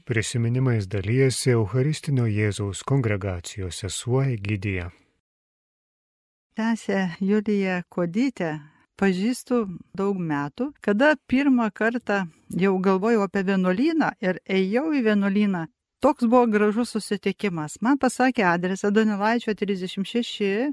Prisiminimais 0.07 0.85
dalyjasi 0.87 1.49
Eucharistinio 1.51 2.29
Jėzaus 2.31 2.79
kongregacijos 2.87 3.81
sesuo 3.81 4.21
Egidija. 4.23 4.85
Tęsė 6.55 7.01
Julija 7.19 7.81
Kodytė. 7.91 8.53
Pažįstu 8.95 9.65
daug 9.99 10.15
metų, 10.29 10.69
kada 10.79 11.09
pirmą 11.27 11.67
kartą 11.75 12.21
jau 12.55 12.71
galvojau 12.79 13.25
apie 13.27 13.43
vienuolyną 13.49 14.13
ir 14.23 14.39
ėjau 14.47 14.85
į 14.95 15.03
vienuolyną. 15.09 15.65
Toks 15.99 16.23
buvo 16.23 16.47
gražus 16.55 16.95
susitikimas. 16.95 17.75
Man 17.83 17.99
pasakė 17.99 18.47
adresą 18.47 18.93
Donelaičio 18.95 19.57
36 19.59 20.71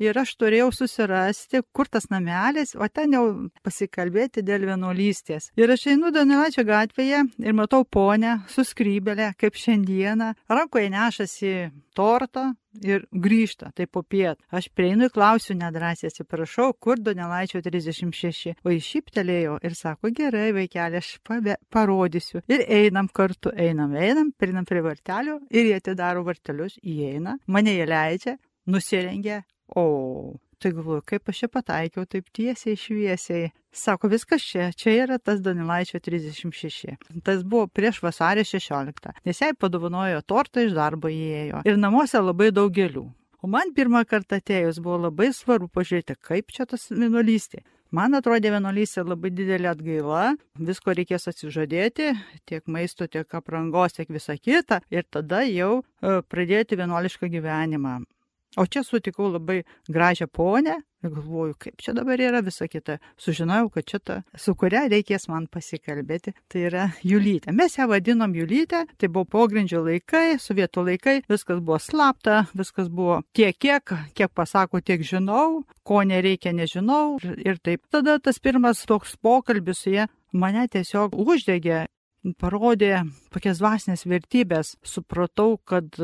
ir 0.00 0.18
aš 0.18 0.34
turėjau 0.40 0.70
susirasti, 0.74 1.62
kur 1.74 1.90
tas 1.92 2.08
namelis, 2.12 2.74
o 2.76 2.88
ten 2.88 3.16
jau 3.16 3.24
pasikalbėti 3.64 4.44
dėl 4.46 4.66
vienuolystės. 4.70 5.50
Ir 5.58 5.72
aš 5.74 5.88
einu 5.94 6.12
Donelaičio 6.14 6.64
gatvėje 6.68 7.24
ir 7.42 7.56
matau 7.56 7.84
ponę 7.84 8.40
su 8.52 8.64
skrybelė, 8.66 9.32
kaip 9.40 9.58
šiandieną, 9.58 10.32
rankoje 10.50 10.90
nešasi 10.92 11.54
tortą 11.96 12.52
ir 12.80 13.04
grįžta, 13.12 13.70
tai 13.76 13.86
po 13.90 14.02
piet. 14.02 14.40
Aš 14.52 14.70
prieinu 14.72 15.06
ir 15.06 15.12
klausiu 15.12 15.56
nedrasiai, 15.58 16.08
atsiprašau, 16.12 16.72
kur 16.80 17.00
Donelaičio 17.00 17.60
36. 17.64 18.56
O 18.64 18.72
jis 18.72 18.88
šyptelėjo 18.88 19.58
ir 19.64 19.76
sako, 19.76 20.12
gerai, 20.16 20.50
vaikeli, 20.56 21.02
aš 21.02 21.18
pabe, 21.26 21.58
parodysiu. 21.72 22.42
Ir 22.48 22.64
einam 22.64 23.10
kartu, 23.12 23.52
einam, 23.52 23.92
einam, 23.92 24.32
prinam 24.32 24.68
prie 24.68 24.82
vartelio 24.84 25.40
ir 25.50 25.68
jie 25.68 25.78
atidaro 25.78 26.24
vartelius, 26.26 26.78
įeina, 26.80 27.36
mane 27.46 27.76
jie 27.76 27.88
leidžia, 27.88 28.38
nusirengia, 28.72 29.42
o 29.76 30.36
tai 30.62 30.72
galvoju, 30.76 31.02
kaip 31.06 31.28
aš 31.28 31.42
čia 31.42 31.48
pataikiau 31.50 32.06
taip 32.06 32.28
tiesiai 32.34 32.78
šviesiai. 32.78 33.50
Sako, 33.72 34.10
viskas 34.12 34.44
čia, 34.44 34.68
čia 34.76 34.92
yra 35.06 35.18
tas 35.18 35.40
Danilaičio 35.42 35.98
36. 36.04 36.94
Tas 37.24 37.42
buvo 37.42 37.66
prieš 37.66 38.02
vasarį 38.04 38.44
16, 38.46 39.10
nes 39.26 39.42
jai 39.42 39.50
padovanojo 39.58 40.20
tortą 40.28 40.62
iš 40.66 40.76
darbo 40.76 41.10
įėjo. 41.10 41.64
Ir 41.66 41.80
namuose 41.80 42.20
labai 42.20 42.52
daug 42.54 42.72
gėlių. 42.74 43.06
O 43.42 43.50
man 43.50 43.72
pirmą 43.74 44.04
kartą 44.06 44.38
atėjus 44.38 44.78
buvo 44.78 45.00
labai 45.08 45.32
svarbu 45.34 45.66
pažiūrėti, 45.74 46.14
kaip 46.22 46.52
čia 46.54 46.68
tas 46.70 46.86
vienuolystė. 46.92 47.64
Man 47.92 48.14
atrodė 48.16 48.52
vienuolystė 48.54 49.02
labai 49.04 49.32
didelė 49.34 49.72
atgaila, 49.72 50.20
visko 50.68 50.94
reikės 50.96 51.28
atsižadėti, 51.28 52.12
tiek 52.48 52.62
maisto, 52.70 53.08
tiek 53.10 53.34
aprangos, 53.36 53.98
tiek 53.98 54.08
visa 54.14 54.38
kita, 54.38 54.78
ir 54.94 55.04
tada 55.10 55.42
jau 55.44 55.82
e, 55.82 56.20
pradėti 56.24 56.78
vienuolišką 56.80 57.28
gyvenimą. 57.34 57.98
O 58.56 58.66
čia 58.66 58.82
sutikau 58.84 59.30
labai 59.32 59.62
gražią 59.88 60.26
ponę 60.28 60.82
ir 61.02 61.10
galvoju, 61.10 61.54
kaip 61.58 61.80
čia 61.82 61.94
dabar 61.96 62.20
yra 62.20 62.42
visa 62.44 62.68
kita. 62.68 62.98
Sužinojau, 63.18 63.70
kad 63.72 63.86
čia 63.88 63.98
ta, 63.98 64.16
su 64.38 64.54
kuria 64.54 64.84
reikės 64.92 65.24
man 65.30 65.46
pasikalbėti, 65.50 66.34
tai 66.52 66.66
yra 66.68 66.84
Julytė. 67.02 67.54
Mes 67.56 67.78
ją 67.78 67.88
vadinom 67.90 68.34
Julytė, 68.36 68.84
tai 69.00 69.08
buvo 69.08 69.24
pogrindžio 69.32 69.82
laikai, 69.86 70.36
sovietų 70.42 70.84
laikai, 70.90 71.16
viskas 71.32 71.62
buvo 71.64 71.80
slapta, 71.82 72.42
viskas 72.54 72.92
buvo 72.92 73.22
tiek, 73.34 73.56
kiek, 73.56 73.94
kiek 74.14 74.34
pasako, 74.36 74.82
tiek 74.84 75.02
žinau, 75.06 75.64
ko 75.82 76.02
nereikia, 76.06 76.52
nežinau. 76.52 77.18
Ir, 77.40 77.58
taip. 77.64 77.82
Tada 77.90 78.18
tas 78.22 78.38
pirmas 78.38 78.84
toks 78.86 79.16
pokalbis 79.16 79.82
su 79.82 79.96
ja 79.96 80.06
mane 80.32 80.68
tiesiog 80.70 81.16
uždegė, 81.18 81.86
parodė 82.38 83.02
tokias 83.34 83.58
dvasinės 83.64 84.06
vertybės. 84.06 84.76
Supratau, 84.86 85.56
kad 85.66 85.98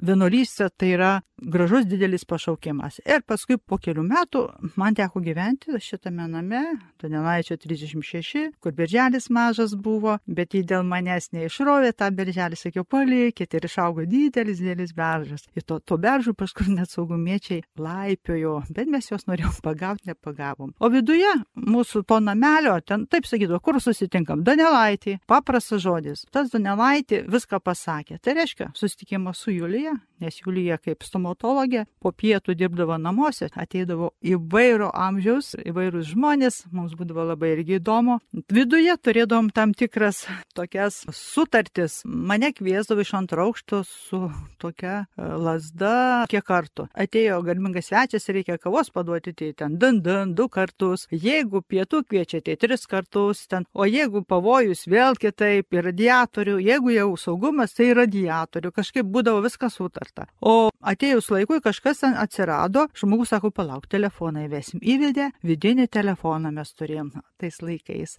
vienuolystė 0.00 0.70
tai 0.76 0.94
yra 0.96 1.12
gražus 1.40 1.86
didelis 1.88 2.24
pašaukimas. 2.24 3.00
Ir 3.04 3.22
paskui 3.26 3.58
po 3.58 3.78
kelių 3.80 4.04
metų 4.06 4.42
man 4.80 4.96
teko 4.96 5.22
gyventi 5.24 5.78
šitame 5.80 6.26
name, 6.28 6.62
Donelaičio 7.00 7.56
36, 7.56 8.50
kur 8.60 8.74
birželis 8.76 9.30
mažas 9.32 9.74
buvo, 9.74 10.18
bet 10.26 10.54
jį 10.54 10.62
dėl 10.72 10.84
manęs 10.86 11.30
neišrovė, 11.34 11.92
tą 11.96 12.10
birželį 12.14 12.58
sakiau, 12.60 12.84
palikit 12.84 13.54
ir 13.56 13.66
išaugo 13.68 14.04
didelis, 14.08 14.60
didelis 14.60 14.92
beržas. 14.96 15.46
Ir 15.56 15.64
to, 15.64 15.80
to 15.80 15.96
beržų 16.00 16.34
paskui 16.38 16.68
net 16.74 16.92
saugumiečiai 16.92 17.62
laipiojo, 17.80 18.60
bet 18.70 18.90
mes 18.92 19.10
juos 19.10 19.26
norėjom 19.30 19.56
pagauti, 19.64 20.10
nepagavom. 20.10 20.74
O 20.78 20.92
viduje 20.92 21.32
mūsų 21.56 22.04
to 22.08 22.20
namelio, 22.24 22.76
ten 22.84 23.06
taip 23.10 23.28
sakydavo, 23.28 23.62
kur 23.64 23.80
susitinkam, 23.80 24.44
Donelaitį, 24.44 25.18
paprastas 25.30 25.82
žodis. 25.84 26.26
Tas 26.32 26.52
Donelaitį 26.52 27.24
viską 27.30 27.60
pasakė. 27.64 28.20
Tai 28.20 28.36
reiškia, 28.40 28.70
susitikimas 28.76 29.40
su 29.40 29.54
Julija, 29.54 29.96
nes 30.20 30.40
Julija 30.44 30.78
kaip 30.80 31.04
stomatologė 31.30 31.86
po 32.00 32.12
pietų 32.12 32.54
dirbdavo 32.54 32.98
namuose, 32.98 33.48
ateidavo 33.54 34.12
įvairo 34.22 34.90
amžiaus, 34.94 35.54
įvairūs 35.58 36.12
žmonės, 36.14 36.66
mums 36.72 36.94
būdavo 36.94 37.26
labai 37.30 37.54
irgi 37.54 37.78
įdomu. 37.78 38.20
Viduje 38.50 38.96
turėdavom 38.96 39.50
tam 39.52 39.72
tikras 39.74 40.26
tokias 40.54 41.04
sutartis. 41.12 42.02
Mane 42.04 42.52
kviesdavo 42.52 43.00
iš 43.00 43.14
antro 43.14 43.46
aukšto 43.46 43.82
su 43.84 44.30
tokia 44.58 45.06
e, 45.16 45.22
lasda 45.22 46.26
kiek 46.30 46.44
kartų. 46.44 46.88
Atėjo 46.94 47.40
garbingas 47.44 47.90
svečias, 47.90 48.28
reikia 48.28 48.58
kavos 48.58 48.90
paduoti, 48.90 49.34
tai 49.34 49.52
ten 49.54 49.78
dandan 49.78 50.34
du 50.34 50.48
kartus. 50.48 51.06
Jeigu 51.10 51.62
pietų 51.62 52.04
kviečiate, 52.08 52.56
tris 52.56 52.86
kartus 52.86 53.46
ten. 53.46 53.66
O 53.72 53.86
jeigu 53.86 54.24
pavojus, 54.24 54.86
vėl 54.90 55.18
kitaip, 55.20 55.68
ir 55.70 55.86
radiatorių. 55.90 56.58
Jeigu 56.64 56.94
jau 56.94 57.10
saugumas, 57.20 57.74
tai 57.76 57.92
radiatorių. 57.96 58.72
Kažkaip 58.74 59.06
būdavo 59.06 59.44
viskas 59.44 59.76
sutarta. 59.78 60.26
O 60.40 60.70
atėjus 60.80 61.19
laikui 61.28 61.60
kažkas 61.60 62.00
ten 62.04 62.16
atsirado, 62.16 62.86
žmogus 62.96 63.34
sako, 63.34 63.52
palauk, 63.52 63.88
telefoną 63.92 64.46
įvesim. 64.48 64.80
Įvedė 64.80 65.30
vidinį 65.44 65.90
telefoną 65.92 66.52
mes 66.56 66.72
turėjom 66.72 67.12
tais 67.40 67.60
laikais. 67.60 68.16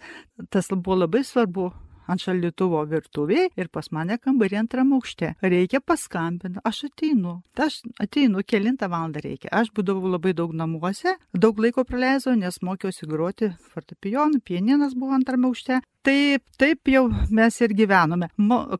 Tas 0.53 0.69
buvo 0.75 1.01
labai 1.01 1.23
svarbu 1.25 1.71
ant 2.11 2.21
šaldytuvo 2.21 2.81
virtuvėje 2.91 3.49
ir 3.59 3.69
pas 3.73 3.87
mane 3.95 4.17
kambarį 4.21 4.59
antram 4.63 4.93
aukšte. 4.97 5.33
Reikia 5.43 5.81
paskambinti, 5.83 6.61
aš 6.67 6.85
ateinu. 6.89 7.37
Aš 7.61 7.81
ateinu, 8.01 8.43
kilintą 8.47 8.89
valandą 8.91 9.23
reikia. 9.23 9.51
Aš 9.61 9.71
būdavau 9.75 10.11
labai 10.15 10.33
daug 10.37 10.53
namuose, 10.57 11.15
daug 11.33 11.59
laiko 11.61 11.85
praleidau, 11.87 12.35
nes 12.37 12.61
mokiausi 12.65 13.09
groti 13.09 13.51
fortepijonu, 13.71 14.41
pieninas 14.45 14.95
buvo 14.97 15.15
antram 15.17 15.47
aukšte. 15.49 15.81
Taip, 16.01 16.43
taip 16.57 16.89
jau 16.89 17.05
mes 17.29 17.61
ir 17.61 17.75
gyvenome. 17.77 18.31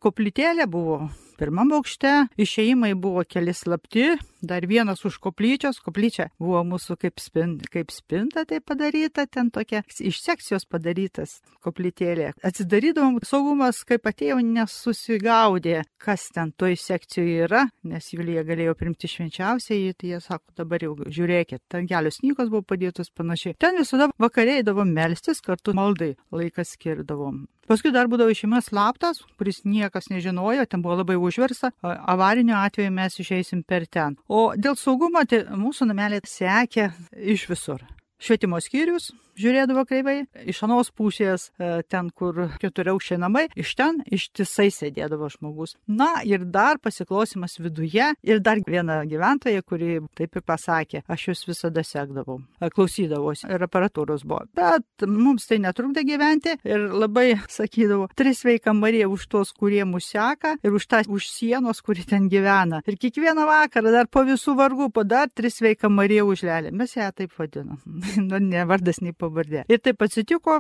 Koplytėlė 0.02 0.66
buvo 0.72 1.04
pirmam 1.42 1.72
aukšte, 1.74 2.12
išeimai 2.42 2.94
buvo 2.94 3.24
keli 3.26 3.54
slapti, 3.58 4.12
dar 4.46 4.66
vienas 4.70 5.02
už 5.06 5.18
koplyčios, 5.24 5.80
koplyčia 5.82 6.28
buvo 6.42 6.62
mūsų 6.68 6.98
kaip, 7.02 7.22
spin, 7.22 7.56
kaip 7.74 7.94
spinta 7.94 8.44
tai 8.50 8.60
padaryta, 8.62 9.26
ten 9.26 9.50
tokia 9.54 9.82
iš 9.98 10.22
sekcijos 10.22 10.68
padarytas 10.70 11.40
koplytėlė. 11.66 12.32
Atsidarydavom, 12.46 13.20
saugumas, 13.26 13.82
kaip 13.88 14.06
atėjo, 14.10 14.38
nesusigaudė, 14.46 15.82
kas 16.02 16.28
ten 16.36 16.54
toj 16.54 16.78
sekcijoje 16.82 17.48
yra, 17.48 17.64
nes 17.90 18.12
Julija 18.14 18.46
galėjo 18.46 18.76
primti 18.78 19.10
švenčiausiai, 19.10 19.96
tai 19.98 20.14
jie 20.14 20.22
sako, 20.22 20.54
dabar 20.62 20.86
jau 20.86 20.94
žiūrėkit, 21.06 21.64
ten 21.72 21.90
kelios 21.90 22.22
knygos 22.22 22.54
buvo 22.54 22.66
padėtos 22.74 23.14
panašiai. 23.18 23.58
Ten 23.62 23.82
visada 23.82 24.12
vakarėdavom 24.22 24.94
melstis, 24.94 25.42
kartu 25.46 25.74
maldai 25.78 26.14
laikas 26.34 26.76
skirdavom. 26.78 27.46
Paskui 27.72 27.94
dar 27.96 28.10
būdavo 28.12 28.34
išimas 28.34 28.66
slaptas, 28.68 29.22
kuris 29.40 29.62
niekas 29.64 30.10
nežinojo, 30.12 30.66
ten 30.68 30.82
buvo 30.84 30.98
labai 31.00 31.16
užversta, 31.16 31.70
avarinio 31.82 32.58
atveju 32.60 32.92
mes 32.92 33.16
išeisim 33.24 33.62
per 33.64 33.86
ten. 33.88 34.18
O 34.28 34.50
dėl 34.60 34.76
saugumo, 34.76 35.22
tai 35.24 35.46
mūsų 35.56 35.88
namelė 35.88 36.20
sekė 36.28 36.90
iš 37.16 37.46
visur. 37.48 37.86
Švietimo 38.20 38.60
skyrius 38.60 39.14
žiūrėdavo 39.40 39.84
kreivai, 39.88 40.18
iš 40.50 40.64
anos 40.68 40.92
pusės, 40.96 41.50
e, 41.60 41.82
ten, 41.90 42.10
kur 42.16 42.48
keturiaukščiai 42.62 43.20
namai, 43.22 43.48
iš 43.60 43.74
ten 43.80 44.02
ištisai 44.06 44.70
sėdėdavo 44.74 45.30
žmogus. 45.32 45.76
Na 45.88 46.22
ir 46.28 46.46
dar 46.46 46.80
pasiklausimas 46.84 47.58
viduje 47.62 48.12
ir 48.24 48.42
dar 48.44 48.62
viena 48.68 49.02
gyventoja, 49.08 49.64
kuri 49.64 50.00
taip 50.18 50.36
ir 50.36 50.46
pasakė, 50.46 51.04
aš 51.08 51.28
jūs 51.30 51.46
visada 51.50 51.84
sekdavau, 51.86 52.42
e, 52.60 52.70
klausydavausi 52.74 53.50
ir 53.52 53.68
aparatūros 53.68 54.26
buvo. 54.28 54.46
Bet 54.58 55.08
mums 55.08 55.48
tai 55.50 55.62
netrukdė 55.64 56.06
gyventi 56.08 56.58
ir 56.68 56.88
labai 56.92 57.40
sakydavo, 57.50 58.10
tris 58.18 58.44
veikia 58.48 58.74
Marija 58.78 59.10
už 59.12 59.28
tos, 59.32 59.54
kurie 59.56 59.84
mus 59.86 60.12
seka 60.12 60.58
ir 60.64 60.76
už 60.76 60.88
tą 60.92 61.02
už 61.08 61.28
sienos, 61.30 61.82
kuri 61.82 62.04
ten 62.08 62.28
gyvena. 62.30 62.82
Ir 62.88 62.98
kiekvieną 63.02 63.46
vakarą 63.48 63.94
dar 63.94 64.10
po 64.12 64.24
visų 64.28 64.56
vargų, 64.60 64.92
po 64.94 65.04
dar 65.08 65.30
tris 65.34 65.62
veikia 65.64 65.90
Marija 65.90 66.26
užlelė. 66.28 66.72
Mes 66.76 66.96
ją 66.96 67.10
taip 67.16 67.34
vadinam. 67.38 67.80
nu, 68.30 68.40
ne 68.44 68.66
vardas, 68.70 69.02
nei 69.02 69.16
pavardė. 69.22 69.64
Ir 69.72 69.82
taip 69.86 70.02
atsitiko, 70.06 70.60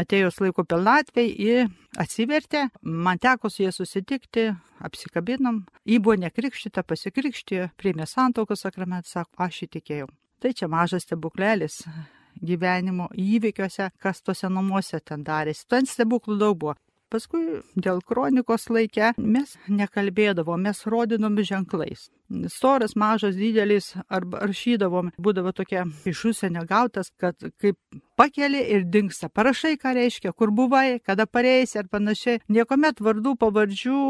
atėjus 0.00 0.40
laiko 0.42 0.64
pilnatvei, 0.68 1.28
ji 1.30 1.66
atsivertė, 2.00 2.66
man 2.82 3.20
teko 3.22 3.50
su 3.52 3.64
jie 3.64 3.72
susitikti, 3.74 4.48
apsikabinom, 4.84 5.62
ji 5.88 5.98
buvo 6.02 6.18
nekrikštyta, 6.24 6.84
pasikrikštijo, 6.88 7.70
priėmė 7.80 8.08
santoką 8.08 8.56
sakramentą, 8.58 9.20
sako, 9.20 9.48
aš 9.48 9.64
įtikėjau. 9.68 10.08
Tai 10.38 10.54
čia 10.54 10.68
mažas 10.70 11.02
stebuklelis 11.02 11.82
gyvenimo 12.38 13.08
įvykiuose, 13.18 13.90
kas 13.98 14.22
tuose 14.22 14.50
namuose 14.52 15.00
ten 15.00 15.24
darėsi. 15.26 15.66
Ten 15.68 15.88
stebuklų 15.90 16.38
daug 16.38 16.60
buvo. 16.60 16.76
Paskui 17.08 17.62
dėl 17.72 18.02
kronikos 18.04 18.68
laikė 18.68 19.14
mes 19.18 19.56
nekalbėdavom, 19.72 20.60
mes 20.68 20.84
rodinom 20.86 21.38
ženklais. 21.40 22.10
Storas, 22.48 22.94
mažas, 22.96 23.36
didelis, 23.36 23.94
arba 24.08 24.42
rašydavom, 24.44 25.12
būdavo 25.16 25.54
tokia 25.56 25.86
iš 26.08 26.24
užsienio 26.32 26.66
gautas, 26.68 27.08
kad 27.16 27.40
kaip 27.56 27.78
pakeli 28.18 28.60
ir 28.74 28.84
dinksta. 28.84 29.30
Parašai, 29.32 29.76
ką 29.80 29.94
reiškia, 29.96 30.32
kur 30.36 30.50
buvai, 30.52 30.98
kada 31.06 31.24
pareisi 31.26 31.78
ar 31.80 31.88
panašiai. 31.88 32.42
Niekuomet 32.52 33.00
vardų, 33.00 33.36
pavardžių 33.40 34.00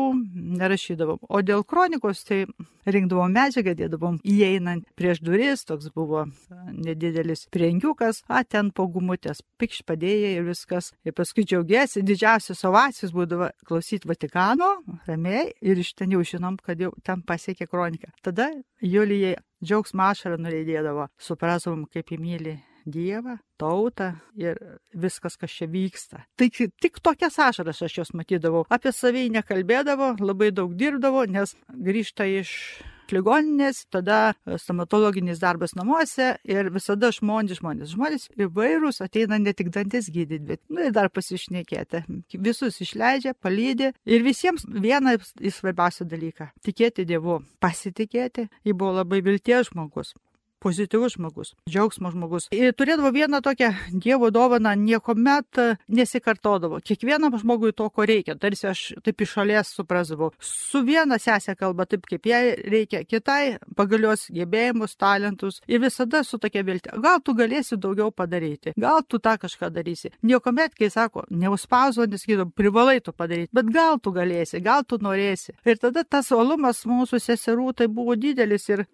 nerašydavom. 0.58 1.20
O 1.28 1.42
dėl 1.44 1.62
kronikos 1.68 2.24
tai 2.26 2.40
rinkdavom 2.88 3.34
medžiagą, 3.36 3.76
dėdavom 3.78 4.18
įeinant 4.24 4.86
prieš 4.98 5.20
duris, 5.22 5.66
toks 5.68 5.92
buvo 5.94 6.24
nedidelis 6.72 7.46
priengiukas, 7.52 8.22
a 8.26 8.42
ten 8.44 8.72
po 8.72 8.88
gumutės, 8.90 9.44
pikš 9.60 9.84
padėjai 9.88 10.38
ir 10.38 10.48
viskas. 10.48 10.90
Ir 11.04 11.14
paskui 11.16 11.44
džiaugiasi, 11.44 12.02
didžiausias 12.08 12.64
ovacijos 12.66 13.12
būdavo 13.14 13.52
klausyti 13.68 14.08
Vatikano, 14.08 14.78
ramiai, 15.06 15.50
ir 15.60 15.84
iš 15.84 15.92
ten 16.00 16.16
jau 16.16 16.24
žinom, 16.24 16.56
kad 16.64 16.80
jau 16.80 16.94
ten 17.04 17.22
pasiekė 17.22 17.68
kronika. 18.08 18.22
Tada 18.22 18.50
Julijai 18.80 19.36
džiaugsmą 19.64 20.12
ašarą 20.12 20.38
nuleidėdavo, 20.38 21.08
suprasom, 21.18 21.86
kaip 21.86 22.10
įmylį 22.12 22.58
Dievą, 22.88 23.36
tautą 23.58 24.14
ir 24.34 24.56
viskas, 24.94 25.36
kas 25.36 25.50
čia 25.50 25.66
vyksta. 25.68 26.24
Tai 26.36 26.48
tik 26.48 27.00
tokias 27.02 27.38
ašaras 27.38 27.82
aš 27.82 27.98
jos 27.98 28.14
matydavau. 28.14 28.64
Apie 28.70 28.92
savai 28.92 29.28
nekalbėdavo, 29.28 30.16
labai 30.20 30.50
daug 30.52 30.72
dirbdavo, 30.74 31.26
nes 31.28 31.54
grįžta 31.68 32.24
iš 32.24 32.80
ligoninės, 33.14 33.84
tada 33.92 34.34
stomatologinis 34.60 35.40
darbas 35.42 35.74
namuose 35.78 36.34
ir 36.48 36.70
visada 36.74 37.10
žmonės, 37.14 37.60
žmonės, 37.62 37.94
žmonės 37.94 38.28
įvairūs 38.38 39.02
ateina 39.04 39.40
ne 39.42 39.54
tik 39.56 39.72
dantis 39.74 40.10
gydyti, 40.12 40.44
bet 40.52 40.62
nu, 40.68 40.84
ir 40.86 40.94
dar 40.96 41.10
pasišnekėti. 41.12 42.04
Visus 42.48 42.80
išleidžia, 42.84 43.34
palydė 43.34 43.92
ir 44.08 44.24
visiems 44.26 44.66
vieną 44.68 45.18
svarbiausią 45.24 46.08
dalyką- 46.08 46.50
tikėti 46.66 47.06
Dievu, 47.08 47.42
pasitikėti. 47.60 48.48
Ji 48.64 48.72
buvo 48.72 48.98
labai 49.00 49.22
vilties 49.22 49.70
žmogus 49.72 50.14
pozityvus 50.62 51.16
žmogus, 51.16 51.54
džiaugsmo 51.70 52.10
žmogus. 52.12 52.48
Ir 52.54 52.74
turėdavo 52.76 53.12
vieną 53.14 53.40
tokią 53.44 53.70
Dievo 53.92 54.30
dovaną, 54.34 54.74
niekuomet 54.76 55.60
nesikartodavo. 55.88 56.80
Kiekvienam 56.84 57.36
žmogui 57.38 57.72
to, 57.72 57.88
ko 57.90 58.06
reikia. 58.08 58.36
Tarsi 58.38 58.68
aš 58.70 58.82
taip 59.04 59.22
iš 59.24 59.34
šalies 59.36 59.72
suprasdavau. 59.76 60.30
Su 60.42 60.82
viena 60.86 61.18
sesė 61.22 61.54
kalba 61.58 61.86
taip, 61.86 62.06
kaip 62.08 62.26
jai 62.26 62.42
reikia, 62.58 63.04
kitai 63.08 63.58
pagalios 63.78 64.28
gebėjimus, 64.34 64.96
talentus. 64.98 65.60
Ir 65.68 65.82
visada 65.82 66.22
su 66.24 66.40
tokia 66.42 66.64
viltė. 66.66 66.94
Gal 67.02 67.22
tu 67.24 67.34
galėsi 67.38 67.78
daugiau 67.80 68.10
padaryti, 68.14 68.74
gal 68.78 69.02
tu 69.06 69.20
tą 69.22 69.36
kažką 69.40 69.70
darysi. 69.74 70.12
Niekuomet, 70.26 70.74
kai 70.78 70.90
sako, 70.92 71.24
neuspauzo, 71.30 72.06
nesakytum, 72.10 72.52
privalai 72.56 72.98
tu 73.04 73.12
padaryti, 73.12 73.52
bet 73.54 73.72
gal 73.74 73.98
tu 74.02 74.12
galėsi, 74.14 74.62
gal 74.64 74.84
tu 74.84 74.98
norėsi. 75.02 75.54
Ir 75.68 75.80
tada 75.80 76.04
tas 76.04 76.30
uolumas 76.34 76.84
mūsų 76.88 77.20
seserų 77.22 77.72
tai 77.78 77.88
buvo 77.92 78.16
didelis 78.18 78.68
ir 78.72 78.86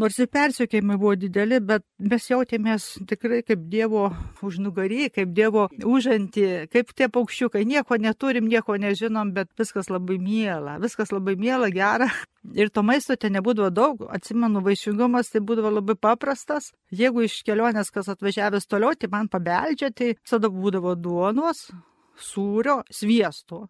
Nors 0.00 0.16
ir 0.22 0.28
persiekėjimai 0.32 0.94
buvo 0.96 1.12
dideli, 1.20 1.58
bet 1.60 1.84
mes 2.00 2.24
jautėmės 2.30 2.86
tikrai 3.10 3.42
kaip 3.44 3.66
Dievo 3.72 4.06
užnugarį, 4.40 5.10
kaip 5.12 5.34
Dievo 5.36 5.66
užantį, 5.84 6.46
kaip 6.72 6.94
tie 6.96 7.10
paukščiukai. 7.12 7.66
Nieko 7.68 7.98
neturim, 8.00 8.48
nieko 8.48 8.78
nežinom, 8.80 9.34
bet 9.36 9.50
viskas 9.60 9.92
labai 9.92 10.16
miela, 10.22 10.78
viskas 10.80 11.12
labai 11.12 11.36
miela, 11.36 11.68
gera. 11.74 12.08
Ir 12.56 12.72
to 12.72 12.82
maisto 12.82 13.18
ten 13.20 13.36
nebūdavo 13.36 13.68
daug. 13.70 14.06
Atsimenu, 14.16 14.64
vaišingumas 14.64 15.28
tai 15.34 15.44
būdavo 15.44 15.74
labai 15.76 15.98
paprastas. 16.00 16.72
Jeigu 16.88 17.26
iš 17.28 17.42
kelionės 17.44 17.92
kas 17.92 18.08
atvažiavęs 18.14 18.66
toliau, 18.72 18.96
tai 18.96 19.12
man 19.12 19.28
pabeldžia, 19.28 19.92
tai 19.92 20.14
visada 20.16 20.48
būdavo 20.48 20.96
duonos, 20.96 21.68
sūrio, 22.32 22.80
sviesto 22.88 23.66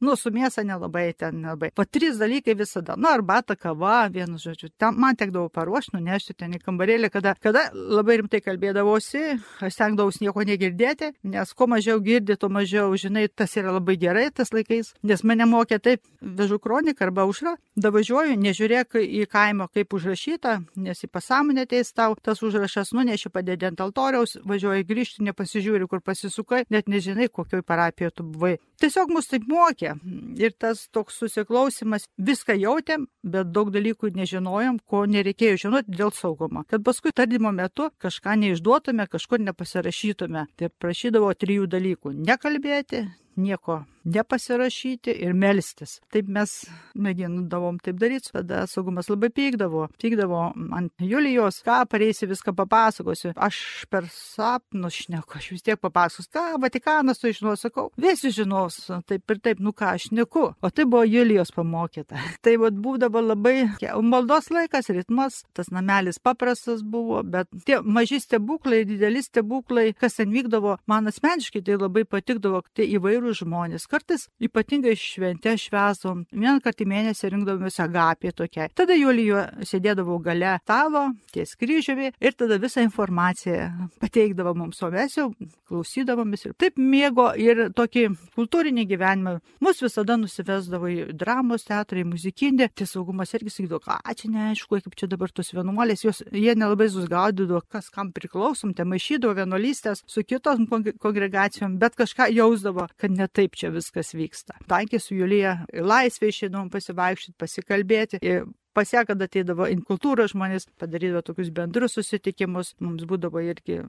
Nu, 0.00 0.16
su 0.16 0.32
mėsa 0.34 0.64
nelabai 0.66 1.12
ten 1.18 1.40
nelabai. 1.42 1.70
Po 1.74 1.84
trys 1.84 2.18
dalykai 2.20 2.56
visada. 2.58 2.96
Nu, 2.96 3.08
arbata, 3.10 3.56
kava, 3.56 4.08
vienu 4.12 4.38
žodžiu. 4.40 4.70
Ten 4.78 4.98
man 5.00 5.16
tekdavo 5.18 5.48
paruošti, 5.52 5.94
nunešti 5.96 6.34
ten 6.38 6.56
į 6.56 6.60
kambarėlį, 6.64 7.10
kada, 7.14 7.34
kada 7.42 7.66
labai 7.74 8.18
rimtai 8.20 8.40
kalbėdavosi, 8.44 9.24
aš 9.64 9.76
stengdavausi 9.76 10.24
nieko 10.24 10.44
negirdėti, 10.46 11.12
nes 11.34 11.54
kuo 11.54 11.68
mažiau 11.70 12.00
girdi, 12.04 12.36
tuo 12.40 12.50
mažiau, 12.52 12.90
žinai, 12.98 13.26
tas 13.28 13.54
yra 13.58 13.74
labai 13.76 13.96
gerai 14.00 14.26
tas 14.34 14.52
laikais, 14.54 14.94
nes 15.02 15.24
mane 15.26 15.46
mokė 15.48 15.78
taip, 15.82 16.02
vežu 16.20 16.58
kroniką 16.62 17.06
arba 17.08 17.26
užra, 17.28 17.54
davažiuoju, 17.76 18.36
nežiūrėk 18.40 18.98
į 19.00 19.24
kaimo, 19.30 19.68
kaip 19.74 19.94
užrašyta, 19.96 20.56
nes 20.80 21.04
į 21.04 21.10
pasąmonę 21.12 21.66
ateis 21.68 21.92
tau, 21.94 22.16
tas 22.20 22.42
užrašas 22.44 22.94
nuneši 22.96 23.32
padėdė 23.34 23.72
ant 23.72 23.84
altoriaus, 23.84 24.38
važiuoji 24.44 24.86
grįžti, 24.88 25.24
nepasižiūri, 25.28 25.88
kur 25.90 26.02
pasisukai, 26.04 26.64
net 26.70 26.90
nežinai, 26.90 27.28
kokioj 27.28 27.64
parapijoje 27.66 28.16
tu 28.18 28.28
buvai. 28.34 28.56
Tiesiog 28.82 29.12
mus 29.14 29.28
taip 29.30 29.44
mokė 29.48 29.94
ir 30.40 30.54
tas 30.58 30.86
toks 30.94 31.20
susiklausimas, 31.22 32.08
viską 32.18 32.56
jautėm, 32.58 33.06
bet 33.22 33.52
daug 33.54 33.70
dalykų 33.74 34.10
nežinojom, 34.18 34.80
ko 34.90 35.04
nereikėjo 35.06 35.60
žinoti 35.66 35.94
dėl 35.94 36.10
saugumo. 36.14 36.64
Kad 36.68 36.84
paskui 36.86 37.14
tardymo 37.14 37.52
metu 37.54 37.90
kažką 38.02 38.36
neišduotume, 38.42 39.06
kažkur 39.10 39.42
nepasirašytume. 39.46 40.46
Tai 40.58 40.72
prašydavo 40.82 41.30
trijų 41.38 41.68
dalykų- 41.70 42.16
nekalbėti, 42.30 43.06
nieko 43.36 43.82
nepasirašyti 44.04 45.14
ir 45.24 45.32
melstis. 45.32 45.96
Taip 46.12 46.28
mes 46.32 46.52
mėgindavom 47.00 47.78
taip 47.82 47.96
daryti, 48.00 48.32
tada 48.34 48.64
saugumas 48.70 49.08
labai 49.08 49.30
pykdavo. 49.34 49.86
Pykdavo 50.00 50.42
ant 50.76 50.92
Julijos, 51.00 51.62
ką 51.64 51.80
pareisi 51.90 52.28
viską 52.28 52.54
papasakosiu. 52.58 53.32
Aš 53.34 53.58
per 53.90 54.08
sapnus 54.12 55.00
šneku, 55.06 55.38
aš 55.40 55.50
vis 55.54 55.64
tiek 55.64 55.80
papasakosiu, 55.80 56.32
ką 56.36 56.44
Vatikanas 56.64 57.20
tu 57.22 57.32
žinau, 57.32 57.56
sakau, 57.60 57.88
visi 58.00 58.32
žinos, 58.34 58.78
taip 59.08 59.34
ir 59.34 59.40
taip, 59.40 59.62
nu 59.64 59.72
ką 59.72 59.94
aš 59.94 60.10
šneku. 60.10 60.46
O 60.60 60.70
tai 60.70 60.84
buvo 60.84 61.04
Julijos 61.08 61.52
pamokyta. 61.54 62.20
Tai 62.44 62.58
vad 62.60 62.76
būdavo 62.76 63.22
labai 63.24 63.70
maldos 64.04 64.50
laikas, 64.52 64.90
ritmas, 64.92 65.40
tas 65.56 65.70
namelis 65.72 66.18
paprastas 66.20 66.82
buvo, 66.84 67.22
bet 67.24 67.48
tie 67.64 67.78
maži 67.80 68.18
stebuklai, 68.20 68.82
dideli 68.84 69.22
stebuklai, 69.24 69.94
kas 69.96 70.18
ten 70.18 70.32
vykdavo, 70.34 70.76
man 70.90 71.08
asmeniškai 71.08 71.62
tai 71.64 71.78
labai 71.80 72.04
patikdavo, 72.04 72.60
tai 72.76 72.90
įvairūs 72.98 73.23
žmonės 73.32 73.88
kartais 73.90 74.26
ypatingai 74.42 74.94
šventę 74.98 75.56
švesom, 75.60 76.24
vieną 76.32 76.60
kartą 76.64 76.84
į 76.84 76.90
mėnesį 76.92 77.32
rinkdavomės 77.32 77.80
agapė 77.84 78.34
tokia. 78.36 78.68
Tada 78.76 78.96
Julijo 78.98 79.46
sėdėdavau 79.64 80.18
gale 80.24 80.58
stalo, 80.62 81.06
ties 81.32 81.54
kryžiumi 81.60 82.12
ir 82.20 82.36
tada 82.36 82.58
visą 82.60 82.84
informaciją 82.84 83.88
pateikdavo 84.02 84.54
mums, 84.58 84.82
o 84.82 84.90
mes 84.92 85.16
jau 85.16 85.30
klausydavomės 85.70 86.48
ir 86.48 86.56
taip 86.60 86.78
mėgo 86.80 87.30
ir 87.40 87.68
tokį 87.76 88.06
kultūrinį 88.36 88.86
gyvenimą. 88.90 89.36
Mus 89.64 89.82
visada 89.82 90.16
nusivesdavo 90.20 90.90
į 90.90 90.98
dramos 91.18 91.66
teatrą, 91.68 92.02
į 92.02 92.08
muzikinį. 92.12 92.68
Tai 92.74 92.86
saugumas 92.88 93.34
irgi 93.36 93.52
sakydavo, 93.52 93.80
ką 93.84 93.98
čia 94.18 94.30
neaišku, 94.32 94.80
kaip 94.84 94.96
čia 94.98 95.08
dabar 95.10 95.32
tos 95.34 95.52
vienuolės, 95.54 96.04
jos, 96.04 96.22
jie 96.32 96.54
nelabai 96.58 96.88
susgaudydavo, 96.92 97.62
kas 97.70 97.90
kam 97.94 98.12
priklausom, 98.14 98.74
te 98.76 98.86
maišydavo 98.88 99.36
vienuolystės 99.38 100.04
su 100.10 100.24
kitos 100.26 100.60
kongregacijom, 101.02 101.78
bet 101.80 101.96
kažką 101.98 102.28
jausdavo, 102.34 102.88
kad 103.00 103.13
ne 103.14 103.28
taip 103.28 103.56
čia 103.58 103.70
viskas 103.74 104.12
vyksta. 104.16 104.58
Tankė 104.70 105.00
su 105.02 105.16
Julija 105.16 105.60
laisvė 105.74 106.30
išėdom 106.32 106.70
pasivaikščioti, 106.72 107.38
pasikalbėti. 107.40 108.20
Ir 108.24 108.46
pas 108.74 108.90
ją, 108.92 109.04
kad 109.06 109.22
ateidavo 109.22 109.68
in 109.70 109.82
kultūros 109.86 110.32
žmonės, 110.34 110.66
padarydavo 110.80 111.22
tokius 111.24 111.52
bendrus 111.54 111.94
susitikimus, 111.96 112.74
mums 112.82 113.06
būdavo 113.08 113.42
irgi 113.44 113.80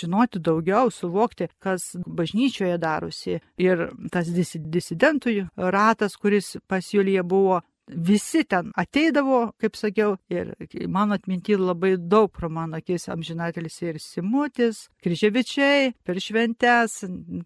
žinoti 0.00 0.42
daugiau, 0.44 0.90
suvokti, 0.92 1.48
kas 1.62 1.94
bažnyčioje 2.04 2.76
darosi. 2.82 3.40
Ir 3.62 3.88
tas 4.12 4.28
disidentų 4.30 5.38
ratas, 5.56 6.18
kuris 6.20 6.56
pas 6.68 6.92
Juliją 6.92 7.24
buvo, 7.26 7.62
visi 7.88 8.44
ten 8.44 8.70
ateidavo, 8.76 9.52
kaip 9.60 9.76
sakiau, 9.78 10.16
ir 10.32 10.52
mano 10.88 11.14
atminti 11.16 11.56
labai 11.56 11.96
daug 11.98 12.30
pro 12.32 12.48
mano 12.50 12.76
akis 12.80 13.08
amžinatelis 13.12 13.78
ir 13.82 14.00
Simutis, 14.02 14.86
Kryževičiai, 15.02 15.92
per 16.04 16.20
šventes, 16.22 16.98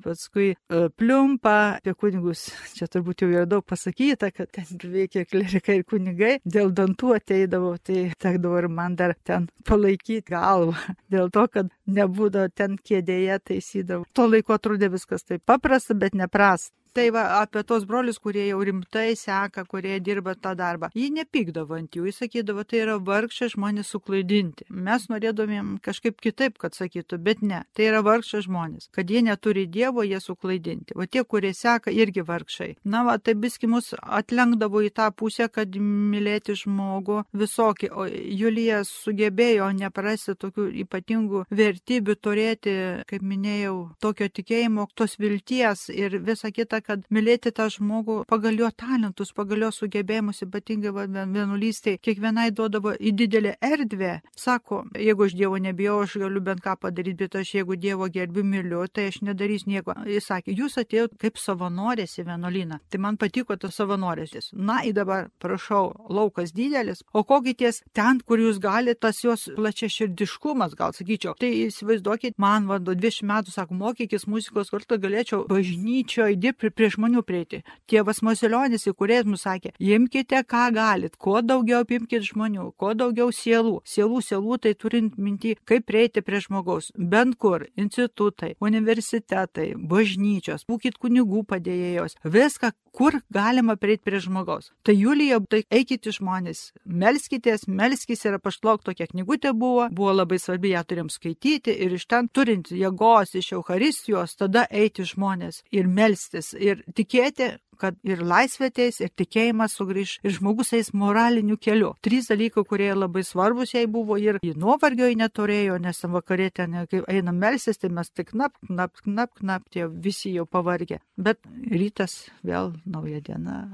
paskui 0.04 0.52
e, 0.54 0.82
pliumpa, 0.96 1.56
apie 1.80 1.94
kunigus, 1.94 2.46
čia 2.76 2.88
turbūt 2.90 3.24
jau 3.24 3.30
yra 3.30 3.46
daug 3.50 3.64
pasakyta, 3.66 4.30
kad 4.34 4.50
ten 4.54 4.80
veikia 4.92 5.26
klerikai 5.28 5.80
ir 5.80 5.86
kunigai, 5.88 6.34
dėl 6.44 6.72
dantų 6.76 7.14
ateidavo, 7.18 7.76
tai 7.84 8.08
tekdavo 8.20 8.58
ir 8.62 8.70
man 8.72 8.96
dar 8.98 9.16
ten 9.24 9.48
palaikyti 9.68 10.32
galvą, 10.32 10.76
dėl 11.12 11.32
to, 11.34 11.46
kad 11.52 11.72
nebūdavo 11.90 12.52
ten 12.54 12.78
kėdėje 12.80 13.40
taisydavo. 13.52 14.06
Tuo 14.14 14.28
laiku 14.30 14.56
atrodė 14.56 14.90
viskas 14.92 15.26
taip 15.26 15.44
paprasta, 15.48 15.96
bet 15.98 16.16
neprasta. 16.16 16.74
Tai 16.92 17.06
va, 17.14 17.22
apie 17.38 17.62
tos 17.62 17.84
brolius, 17.86 18.18
kurie 18.18 18.48
jau 18.48 18.58
rimtai 18.66 19.14
seka, 19.14 19.62
kurie 19.70 20.00
dirba 20.02 20.34
tą 20.34 20.56
darbą. 20.58 20.88
Jį 20.98 21.10
nepykdavo 21.20 21.76
ant 21.78 21.94
jų, 21.94 22.08
jis 22.08 22.16
sakydavo, 22.24 22.64
tai 22.66 22.80
yra 22.82 22.96
vargšai 23.06 23.52
žmonės 23.52 23.92
suklaidinti. 23.94 24.66
Mes 24.70 25.06
norėdomėm 25.12 25.76
kažkaip 25.84 26.18
kitaip, 26.18 26.58
kad 26.58 26.74
sakytų, 26.74 27.20
bet 27.22 27.44
ne, 27.46 27.60
tai 27.78 27.86
yra 27.92 28.00
vargšai 28.02 28.42
žmonės. 28.46 28.88
Kad 28.96 29.12
jie 29.14 29.22
neturi 29.22 29.68
Dievo, 29.70 30.02
jie 30.02 30.18
suklaidinti. 30.24 30.96
O 30.98 31.06
tie, 31.06 31.22
kurie 31.22 31.52
seka, 31.54 31.94
irgi 31.94 32.24
vargšai. 32.26 32.72
Na, 32.90 33.04
va, 33.06 33.14
tai 33.22 33.36
biski 33.38 33.70
mus 33.70 33.92
atlenkdavo 34.00 34.82
į 34.82 34.90
tą 34.98 35.06
pusę, 35.14 35.46
kad 35.52 35.78
mylėti 35.78 36.58
žmogų 36.58 37.20
visokį. 37.30 37.92
O 37.94 38.08
Julija 38.10 38.82
sugebėjo 38.88 39.70
neprasti 39.78 40.34
tokių 40.34 40.66
ypatingų 40.82 41.44
vertybių, 41.54 42.18
turėti, 42.18 42.76
kaip 43.06 43.22
minėjau, 43.22 43.76
tokio 44.02 44.26
tikėjimo, 44.26 44.90
tos 44.98 45.14
vilties 45.22 45.86
ir 45.94 46.18
visa 46.26 46.50
kita 46.80 46.90
kad 46.90 47.04
mylėti 47.10 47.52
tą 47.52 47.68
žmogų 47.70 48.24
pagal 48.28 48.58
jo 48.58 48.70
talentus, 48.70 49.32
pagal 49.32 49.64
jo 49.64 49.70
sugebėjimus, 49.70 50.42
ypatingai 50.42 50.90
vienuolystėje, 50.92 51.98
kiekvienai 52.02 52.50
duodavo 52.50 52.94
į 52.98 53.12
didelę 53.12 53.56
erdvę. 53.60 54.20
Sako, 54.36 54.84
jeigu 54.96 55.24
aš 55.24 55.34
Dievo 55.34 55.58
nebijau, 55.58 56.00
aš 56.02 56.18
galiu 56.20 56.40
bent 56.40 56.60
ką 56.60 56.76
padaryti, 56.80 57.18
bet 57.24 57.36
aš 57.36 57.54
jeigu 57.54 57.76
Dievo 57.76 58.08
gerbiu 58.08 58.44
myliu, 58.44 58.86
tai 58.88 59.08
aš 59.10 59.20
nedarysiu 59.22 59.70
nieko. 59.70 59.94
Jis 60.06 60.26
sakė, 60.26 60.54
jūs 60.56 60.78
atėjote 60.80 61.16
kaip 61.20 61.38
savanorės 61.38 62.18
į 62.18 62.26
vienuolyną. 62.28 62.80
Tai 62.90 62.98
man 63.00 63.16
patiko 63.16 63.56
tas 63.56 63.76
savanorės. 63.76 64.50
Na, 64.52 64.80
į 64.84 64.92
dabar, 64.96 65.30
prašau, 65.40 65.94
laukas 66.10 66.52
didelis, 66.52 67.04
o 67.12 67.24
kokie 67.24 67.54
ties 67.54 67.82
ten, 67.92 68.20
kur 68.26 68.40
jūs 68.40 68.60
galite, 68.60 69.00
tas 69.00 69.22
jos 69.24 69.48
plačia 69.56 69.88
širdiškumas, 69.90 70.74
gal 70.78 70.94
sakyčiau. 70.96 71.36
Tai 71.40 71.50
įsivaizduokit, 71.68 72.36
man 72.38 72.66
vado 72.70 72.94
20 72.96 73.28
metų, 73.30 73.54
sako, 73.54 73.78
mokykis 73.78 74.26
muzikos, 74.26 74.70
kur 74.70 74.84
galėčiau 74.90 75.46
bažnyčioje 75.48 76.36
dirbti 76.40 76.69
prie 76.74 76.90
žmonių 76.92 77.22
prieiti. 77.26 77.62
Tėvas 77.90 78.22
Mosilionis, 78.26 78.86
į 78.88 78.94
kuriais 78.98 79.28
mus 79.28 79.44
sakė, 79.46 79.72
imkite 79.78 80.42
ką 80.48 80.66
galit, 80.74 81.16
kuo 81.20 81.40
daugiau 81.42 81.82
apimkite 81.84 82.22
žmonių, 82.26 82.70
kuo 82.80 82.92
daugiau 82.98 83.30
sielų. 83.34 83.80
Sielų, 83.88 84.22
sielų 84.26 84.60
tai 84.64 84.74
turint 84.78 85.18
minti, 85.18 85.56
kaip 85.68 85.86
prieiti 85.88 86.22
prie 86.24 86.42
žmogaus. 86.44 86.90
Bent 86.96 87.38
kur, 87.40 87.66
institutai, 87.80 88.54
universitetai, 88.60 89.72
bažnyčios, 89.76 90.66
būkit 90.70 90.98
kunigų 91.00 91.44
padėjėjos, 91.50 92.18
viską, 92.24 92.72
kur 92.92 93.20
galima 93.30 93.76
prieiti 93.76 94.04
prie 94.04 94.20
žmogaus. 94.20 94.70
Tai 94.82 94.94
Julija, 94.96 95.40
tai 95.50 95.62
eikite 95.70 96.12
žmonės, 96.14 96.70
melskitės, 96.84 97.66
melskis 97.68 98.24
ir 98.26 98.38
pašlauk 98.42 98.84
tokia 98.86 99.08
knygutė 99.10 99.54
buvo, 99.56 99.88
buvo 99.94 100.14
labai 100.14 100.40
svarbi, 100.42 100.74
ją 100.74 100.84
turim 100.88 101.10
skaityti 101.12 101.74
ir 101.84 101.96
iš 101.96 102.06
ten 102.10 102.28
turint 102.28 102.72
jėgos 102.74 103.36
iš 103.38 103.52
Euharistijos, 103.58 104.36
tada 104.40 104.66
eiti 104.70 105.06
žmonės 105.06 105.62
ir 105.70 105.88
melstis 105.88 106.52
ir 106.58 106.84
tikėti, 106.94 107.54
kad 107.80 107.96
ir 108.06 108.22
laisvė 108.24 108.70
ateis, 108.70 109.00
ir 109.00 109.12
tikėjimas 109.16 109.76
sugrįž, 109.78 110.16
ir 110.24 110.36
žmogus 110.36 110.74
eis 110.76 110.92
moraliniu 110.96 111.58
keliu. 111.60 111.92
Trys 112.04 112.30
dalykai, 112.32 112.64
kurie 112.68 112.90
labai 112.94 113.24
svarbus 113.26 113.74
jai 113.76 113.86
buvo 113.90 114.18
ir 114.20 114.40
į 114.44 114.54
nuovargio 114.60 115.08
jai 115.10 115.18
neturėjo, 115.20 115.78
nes 115.82 116.04
vakarė 116.16 116.50
ten, 116.60 116.76
kai 116.90 117.04
einam 117.08 117.40
melsis, 117.40 117.80
tai 117.80 117.92
mes 117.94 118.10
tik 118.10 118.34
knap, 118.34 118.56
knap, 118.68 119.00
knap, 119.04 119.32
knap, 119.40 119.70
tie 119.72 119.88
visi 119.88 120.34
jau 120.36 120.46
pavargę. 120.46 121.00
Bet 121.16 121.40
rytas 121.70 122.26
vėl 122.46 122.74
nauja 122.86 123.24
diena. 123.24 123.64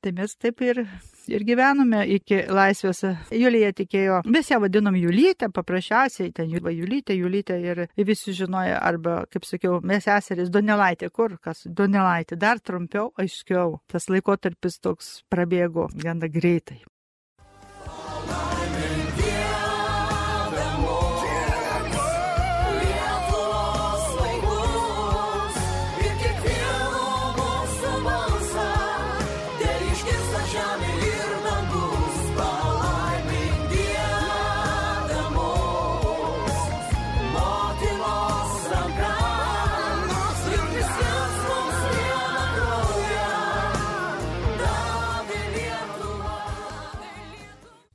Tai 0.00 0.12
mes 0.16 0.32
taip 0.40 0.62
ir, 0.64 0.78
ir 1.28 1.42
gyvenome 1.44 1.98
iki 2.14 2.38
laisvės. 2.48 3.02
Julija 3.36 3.68
tikėjo, 3.76 4.22
mes 4.32 4.48
ją 4.48 4.56
vadinom 4.62 4.96
Julytę, 4.96 5.50
paprasčiausiai, 5.52 6.30
ten 6.36 6.48
Julytė, 6.48 7.16
Julytė 7.18 7.58
ir 7.60 7.82
visi 8.08 8.32
žinojo, 8.36 8.78
arba, 8.80 9.18
kaip 9.28 9.44
sakiau, 9.44 9.82
mes 9.84 10.08
seserys 10.08 10.48
Donelaitė, 10.54 11.10
kur 11.12 11.36
kas 11.44 11.66
Donelaitė, 11.66 12.40
dar 12.40 12.62
trumpiau, 12.64 13.10
aiškiau. 13.20 13.82
Tas 13.92 14.08
laikotarpis 14.08 14.80
toks 14.80 15.12
prabėgo 15.28 15.90
gana 16.00 16.32
greitai. 16.32 16.80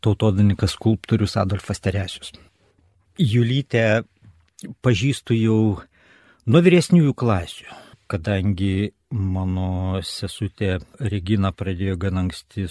Tautodininkas 0.06 0.76
skulptorius 0.78 1.36
Adolfas 1.42 1.82
Teresius. 1.84 2.34
Julytę 3.18 4.04
pažįstu 4.86 5.38
jau 5.38 5.60
nuo 6.46 6.62
vyresniųjų 6.66 7.14
klasių, 7.18 7.70
kadangi 8.12 8.92
mano 9.10 10.02
sesutė 10.06 10.78
Regina 11.00 11.52
pradėjo 11.56 11.98
gan 12.02 12.26
anksti 12.26 12.68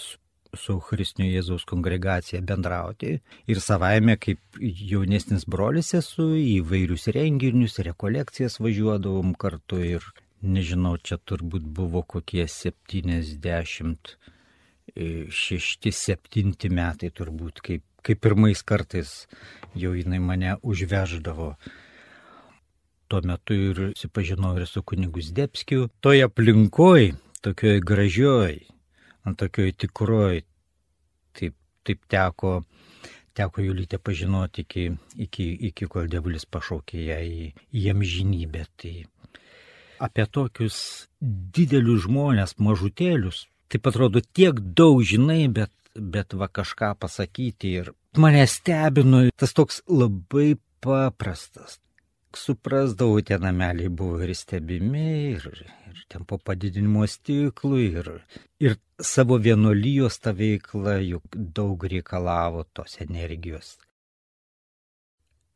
su 0.55 0.75
Eucharistinio 0.77 1.31
Jėzaus 1.33 1.65
kongregacija 1.67 2.43
bendrauti 2.47 3.17
ir 3.51 3.61
savaime 3.63 4.15
kaip 4.21 4.61
jaunesnis 4.61 5.47
brolis 5.51 5.95
esu 5.99 6.29
į 6.39 6.61
vairius 6.69 7.09
renginius, 7.17 7.81
rekolekcijas 7.89 8.61
važiuodavom 8.63 9.35
kartu 9.35 9.81
ir 9.83 10.07
nežinau, 10.45 10.97
čia 11.01 11.19
turbūt 11.19 11.67
buvo 11.79 12.05
kokie 12.07 12.47
70 12.47 14.15
šešti, 14.93 15.93
septinti 15.93 16.71
metai 16.71 17.11
turbūt, 17.15 17.61
kaip, 17.65 17.85
kaip 18.05 18.21
pirmais 18.23 18.63
kartais 18.63 19.25
jau 19.75 19.95
jinai 19.97 20.21
mane 20.21 20.57
užveždavo. 20.63 21.55
Tuo 23.09 23.21
metu 23.25 23.55
ir 23.55 23.81
sipažinau 23.99 24.55
ir 24.59 24.67
su 24.67 24.83
kunigus 24.83 25.33
Debskiu. 25.35 25.89
Toje 26.01 26.25
aplinkoje, 26.25 27.15
tokioj 27.45 27.81
gražioj, 27.85 28.61
ant 29.25 29.39
tokioj 29.41 29.75
tikroj, 29.77 30.43
taip, 31.37 31.57
taip 31.85 32.05
teko, 32.09 32.63
teko 33.37 33.65
Julytę 33.65 33.99
pažinoti 33.99 34.65
iki, 34.65 34.87
iki, 35.27 35.51
iki 35.69 35.89
kol 35.91 36.09
devulis 36.09 36.47
pašaukė 36.47 37.09
ją 37.09 37.19
į, 37.25 37.51
į 37.73 37.91
amžinybę. 37.93 38.65
Tai 38.81 38.95
apie 40.05 40.27
tokius 40.27 40.79
didelius 41.21 42.07
žmonės, 42.07 42.57
mažutėlius, 42.59 43.45
taip 43.75 43.91
atrodo, 43.91 44.23
tiek 44.23 44.61
daug 44.79 45.03
žinai, 45.03 45.49
bet, 45.51 45.73
bet 45.99 46.37
va 46.39 46.47
kažką 46.47 46.95
pasakyti 47.03 47.75
ir 47.83 47.91
mane 48.23 48.45
stebino 48.47 49.25
tas 49.37 49.55
toks 49.59 49.83
labai 49.91 50.55
paprastas. 50.85 51.81
Suprasdavau, 52.35 53.23
tie 53.23 53.39
nameliai 53.39 53.91
buvo 53.95 54.19
ir 54.27 54.33
stebimi, 54.35 55.35
ir, 55.37 55.45
ir 55.91 56.01
ten 56.11 56.25
po 56.27 56.39
padidinimo 56.43 57.07
stiklų, 57.07 57.79
ir, 58.01 58.11
ir 58.59 58.75
savo 58.99 59.39
vienolyjos 59.39 60.19
ta 60.19 60.33
veikla 60.35 60.97
juk 61.05 61.39
daug 61.59 61.87
reikalavo 61.95 62.65
tos 62.75 62.99
energijos. 63.07 63.77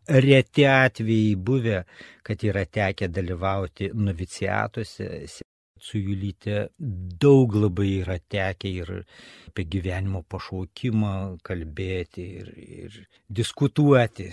Reti 0.09 0.65
atvejai 0.71 1.35
buvę, 1.37 1.83
kad 2.25 2.47
yra 2.47 2.63
tekę 2.65 3.11
dalyvauti 3.11 3.91
noviciatuose, 3.95 5.11
su 5.85 6.01
Julytė 6.01 6.69
daug 6.79 7.55
labai 7.55 7.89
yra 8.03 8.19
tekę 8.19 8.71
ir 8.83 8.93
apie 9.49 9.67
gyvenimo 9.71 10.25
pašaukimą 10.29 11.15
kalbėti 11.47 12.29
ir, 12.43 12.53
ir 12.83 13.01
diskutuoti. 13.29 14.31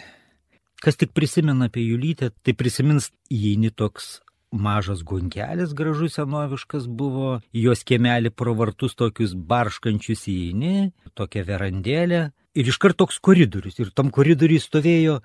Kas 0.84 0.99
tik 1.01 1.15
prisimena 1.17 1.69
apie 1.69 1.86
Julytę, 1.86 2.29
tai 2.43 2.53
prisimins 2.53 3.10
įeini 3.34 3.71
toks 3.71 4.19
mažas 4.55 5.03
gonkelis 5.03 5.73
gražus 5.73 6.15
senoviškas 6.15 6.88
buvo, 6.88 7.39
jos 7.53 7.84
kiemelį 7.88 8.31
pro 8.31 8.55
vartus 8.58 8.95
tokius 8.95 9.36
barškančius 9.36 10.27
įeini, 10.31 10.91
tokia 11.17 11.43
verandėlė 11.47 12.21
ir 12.55 12.71
iškart 12.71 12.97
toks 13.01 13.19
koridorius. 13.19 13.79
Ir 13.81 13.91
tam 13.95 14.12
koridoriui 14.15 14.62
stovėjo 14.63 15.19
e, 15.19 15.23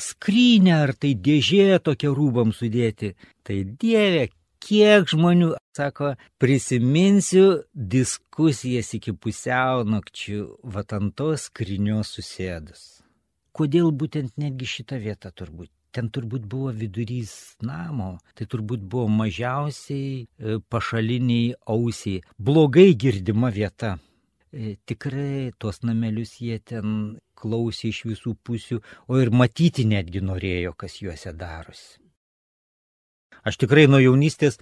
skrynė 0.00 0.76
ar 0.76 0.94
tai 0.98 1.14
dėžė 1.14 1.80
tokia 1.84 2.12
rūbam 2.16 2.52
sudėti. 2.56 3.14
Tai 3.46 3.62
dieve, 3.80 4.28
kiek 4.62 5.08
žmonių, 5.10 5.54
sako, 5.76 6.14
prisiminsiu 6.40 7.62
diskusijas 7.74 8.92
iki 8.98 9.14
pusiau 9.16 9.84
nakčių, 9.88 10.46
vatantos 10.76 11.48
skrinios 11.48 12.14
susėdus. 12.16 12.86
Kodėl 13.56 13.90
būtent 13.92 14.36
netgi 14.38 14.68
šita 14.76 15.00
vieta 15.02 15.32
turbūt? 15.34 15.70
Ten 15.90 16.06
turbūt 16.14 16.44
buvo 16.46 16.70
vidurys 16.70 17.32
namo, 17.66 18.20
tai 18.38 18.46
turbūt 18.46 18.84
buvo 18.92 19.08
mažiausiai 19.10 20.22
e, 20.22 20.58
pašaliniai 20.70 21.56
ausiai, 21.74 22.22
blogai 22.38 22.92
girdima 22.94 23.50
vieta. 23.50 23.96
E, 24.54 24.76
tikrai 24.86 25.50
tuos 25.58 25.82
namelius 25.82 26.36
jie 26.38 26.60
ten 26.62 27.18
klausė 27.34 27.90
iš 27.90 28.04
visų 28.12 28.36
pusių, 28.46 28.78
o 29.10 29.18
ir 29.18 29.34
matyti 29.34 29.86
netgi 29.88 30.22
norėjo, 30.22 30.76
kas 30.78 31.00
juose 31.02 31.34
darosi. 31.34 31.99
Aš 33.46 33.56
tikrai 33.62 33.86
nuo 33.88 34.00
jaunystės 34.02 34.58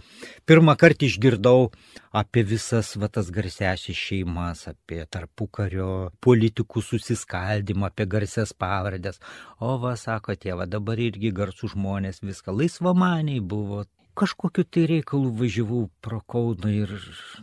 pirmą 0.47 0.77
kartą 0.79 1.09
išgirdau 1.09 1.71
apie 2.15 2.45
visas 2.47 2.95
vatas 3.01 3.33
garsiasias 3.35 3.99
šeimas, 3.99 4.65
apie 4.71 5.03
tarpukario 5.11 6.11
politikų 6.25 6.83
susiskaldimą, 6.87 7.91
apie 7.91 8.07
garsias 8.07 8.55
pavardės. 8.55 9.19
O 9.59 9.77
va, 9.83 9.97
sako 9.99 10.39
tėva, 10.39 10.69
dabar 10.71 11.01
irgi 11.03 11.35
garsų 11.35 11.75
žmonės 11.75 12.23
viską 12.23 12.55
laisvamaniai 12.55 13.43
buvo 13.43 13.85
kažkokiu 14.19 14.65
tai 14.67 14.87
reikalu 14.91 15.31
važiavau 15.39 15.87
pro 16.03 16.19
Kauną 16.21 16.71
ir, 16.75 16.91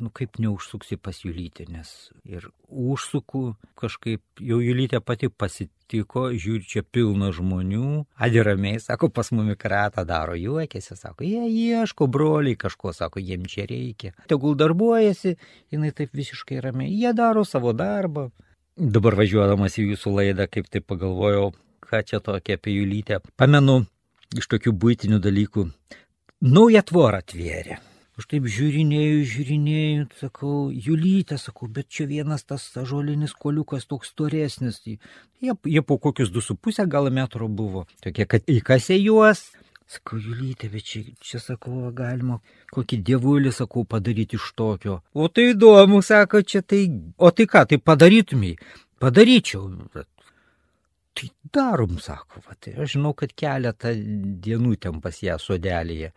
nu 0.03 0.11
kaip 0.13 0.39
neužsuksi 0.41 0.97
pas 0.97 1.21
Julytę, 1.23 1.65
nes 1.71 2.11
ir 2.27 2.49
užsuku 2.67 3.55
kažkaip, 3.79 4.21
jau 4.43 4.59
Julytė 4.59 4.99
pati 4.99 5.29
pasitiko, 5.29 6.27
žiūri 6.35 6.67
čia 6.67 6.83
pilna 6.83 7.31
žmonių, 7.35 8.03
adiramiai, 8.27 8.81
sako, 8.83 9.09
pas 9.09 9.31
mumi 9.31 9.55
kratą 9.59 10.03
daro, 10.07 10.35
juokėsi, 10.39 10.97
sako, 10.99 11.23
jie 11.27 11.47
ieško 11.47 12.09
broliai 12.11 12.59
kažko, 12.59 12.93
sako, 12.97 13.23
jiem 13.23 13.47
čia 13.49 13.67
reikia. 13.71 14.11
Tegul 14.31 14.57
darbuojasi, 14.59 15.37
jinai 15.71 15.93
taip 15.95 16.15
visiškai 16.17 16.59
ramiai, 16.65 16.91
jie 16.91 17.15
daro 17.15 17.45
savo 17.47 17.73
darbą. 17.73 18.29
Dabar 18.75 19.15
važiuodamas 19.15 19.79
į 19.79 19.91
jūsų 19.93 20.17
laidą, 20.19 20.49
kaip 20.51 20.67
tai 20.67 20.83
pagalvojau, 20.83 21.53
ką 21.85 22.03
čia 22.03 22.19
tokia 22.19 22.59
apie 22.59 22.75
Julytę. 22.75 23.21
Pamenu 23.39 23.85
iš 24.35 24.49
tokių 24.51 24.73
būtinių 24.75 25.21
dalykų 25.23 25.69
naują 26.45 26.81
tvorą 26.85 27.21
atvėrė. 27.23 27.79
Aš 28.15 28.29
taip 28.31 28.45
žiūrinėjau, 28.47 29.23
žiūrinėjau, 29.27 30.03
sakau, 30.21 30.53
Julytė, 30.71 31.35
sakau, 31.41 31.67
bet 31.67 31.89
čia 31.91 32.05
vienas 32.07 32.45
tas 32.47 32.63
žolinis 32.87 33.33
koliukas 33.35 33.89
toks 33.89 34.13
storesnis. 34.13 34.79
Tai 34.85 34.95
jie, 35.43 35.55
jie 35.67 35.83
po 35.83 35.97
kokius 35.99 36.31
du 36.31 36.43
su 36.45 36.55
pusę 36.55 36.85
gal 36.87 37.11
metro 37.11 37.49
buvo. 37.51 37.83
Tokie, 38.05 38.23
kad 38.23 38.47
įkasė 38.47 39.01
juos. 39.01 39.49
Sakau, 39.91 40.15
Julytė, 40.17 40.71
bet 40.71 40.87
čia, 40.87 41.03
čia 41.19 41.43
sakau, 41.43 41.91
galima 41.97 42.39
kokį 42.71 43.01
dievulį, 43.05 43.51
sakau, 43.53 43.83
padaryti 43.83 44.39
iš 44.39 44.47
tokio. 44.55 45.01
O 45.13 45.27
tai 45.27 45.49
įdomu, 45.51 45.99
sako, 45.99 46.39
čia 46.41 46.63
tai. 46.63 46.85
O 47.19 47.35
tai 47.35 47.49
ką, 47.51 47.67
tai 47.67 47.83
padarytumai? 47.83 48.55
Padaryčiau. 49.03 49.67
Bet 49.91 50.07
tai 51.15 51.29
darom, 51.55 51.97
sako, 52.03 52.41
va, 52.45 52.57
tai 52.59 52.75
aš 52.75 52.97
žinau, 52.97 53.13
kad 53.17 53.33
keletą 53.37 53.93
dienų 54.45 54.75
ten 54.83 54.99
pas 55.03 55.21
ją 55.23 55.37
sodelėje 55.41 56.11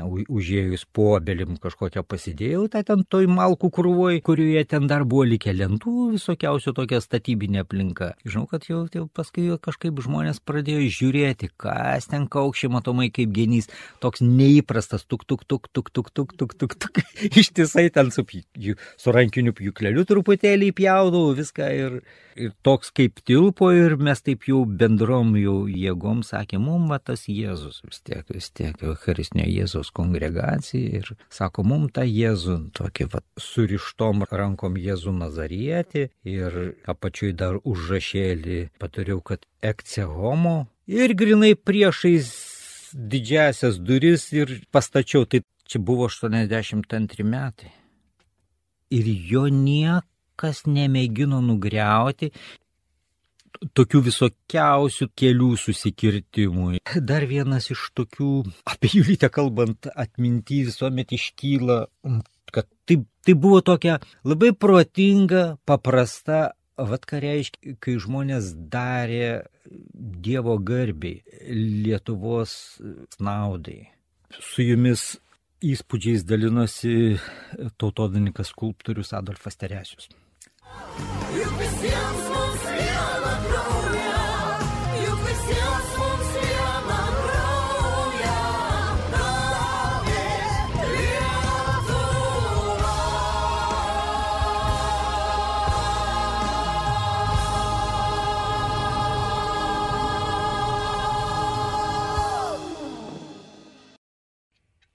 užėjus 0.00 0.86
po 0.92 1.16
obelim 1.16 1.56
kažkokią 1.60 2.02
pasidėjau, 2.08 2.68
tai 2.72 2.82
ten 2.84 3.04
toj 3.04 3.26
malkų 3.28 3.70
krūvoj, 3.70 4.20
kurioje 4.24 4.64
ten 4.64 4.86
dar 4.88 5.04
buvo 5.04 5.24
likę 5.28 5.52
lentų, 5.52 6.12
visokiausių 6.14 6.72
tokia 6.72 7.00
statybinė 7.00 7.62
aplinka. 7.62 8.14
Žinau, 8.24 8.46
kad 8.48 8.64
jau, 8.68 8.86
jau 8.88 9.04
paskui 9.12 9.50
kažkaip 9.60 10.00
žmonės 10.00 10.40
pradėjo 10.40 10.88
žiūrėti, 10.88 11.50
kas 11.60 12.08
ten 12.08 12.26
kaukščiai 12.26 12.72
matomai 12.72 13.10
kaip 13.12 13.32
genys, 13.36 13.68
toks 14.00 14.24
neįprastas, 14.24 15.04
tuk, 15.04 15.26
tuk, 15.28 15.44
tuk, 15.44 15.68
tuk, 15.68 15.92
tuk, 15.92 16.10
tuk, 16.10 16.32
tuk, 16.40 16.56
tuk, 16.56 16.76
tuk, 16.80 17.02
ištisai 17.42 17.90
ten 17.92 18.10
su, 18.14 18.24
su 18.24 19.12
rankiniu 19.14 19.52
pjūkleliu 19.52 20.06
truputėlį 20.08 20.72
pjaudavau 20.78 21.36
viską 21.36 21.68
ir, 21.76 22.00
ir 22.36 22.52
toks 22.64 22.92
kaip 22.96 23.20
tilpo 23.28 23.70
ir 23.76 23.98
mes 24.00 24.24
taip 24.24 24.48
jau 24.48 24.64
bendrom 24.64 25.36
jau 25.36 25.66
jėgom 25.68 26.24
sakė, 26.26 26.60
mum 26.62 26.88
va 26.88 26.98
tas 27.02 27.28
Jėzus 27.28 27.82
vis 27.84 28.00
tiek, 28.00 28.24
vis 28.32 28.48
tiek, 28.50 28.76
Eucharistinio 28.82 29.46
Jėzus 29.48 29.81
kongregacija 29.90 31.00
ir 31.00 31.10
sako, 31.32 31.64
mum 31.66 31.88
tą 31.88 32.04
Jėzų, 32.06 32.58
tokį 32.76 33.08
va, 33.12 33.22
surištom 33.40 34.26
rankom 34.30 34.78
Jėzų 34.78 35.16
Nazarietį 35.18 36.08
ir 36.28 36.58
apačiui 36.86 37.32
dar 37.34 37.58
užrašėlį 37.64 38.60
patariau, 38.78 39.20
kad 39.20 39.46
ekce 39.62 40.06
homo 40.06 40.66
ir 40.86 41.14
grinai 41.18 41.54
priešais 41.54 42.32
didžiasias 42.92 43.78
duris 43.78 44.28
ir 44.32 44.60
pastačiau, 44.70 45.24
tai 45.24 45.42
čia 45.66 45.80
buvo 45.80 46.08
82 46.08 47.24
metai. 47.24 47.72
Ir 48.92 49.08
jo 49.08 49.46
niekas 49.48 50.66
nemėgino 50.68 51.40
nugriauti, 51.40 52.32
tokių 53.76 54.02
visokiausių 54.08 55.08
kelių 55.18 55.50
susikirtimų. 55.60 56.68
Dar 57.06 57.26
vienas 57.30 57.70
iš 57.72 57.88
tokių, 57.98 58.32
apie 58.68 58.90
Julytę 58.96 59.30
kalbant, 59.32 59.88
atminty 59.94 60.62
visuomet 60.68 61.14
iškyla, 61.14 61.84
kad 62.52 62.68
tai, 62.88 62.98
tai 63.24 63.36
buvo 63.38 63.62
tokia 63.64 64.00
labai 64.26 64.52
protinga, 64.56 65.44
paprasta, 65.68 66.52
vad 66.76 67.06
ką 67.06 67.22
reiškia, 67.22 67.76
kai 67.82 67.96
žmonės 68.02 68.52
darė 68.72 69.44
Dievo 69.92 70.56
garbiai, 70.58 71.22
Lietuvos 71.48 72.80
naudai. 73.22 73.92
Su 74.32 74.64
jumis 74.64 75.12
įspūdžiais 75.62 76.24
dalinosi 76.26 77.20
tautodininkas 77.78 78.50
skulptorius 78.50 79.14
Adolfas 79.14 79.60
Teresius. 79.60 80.10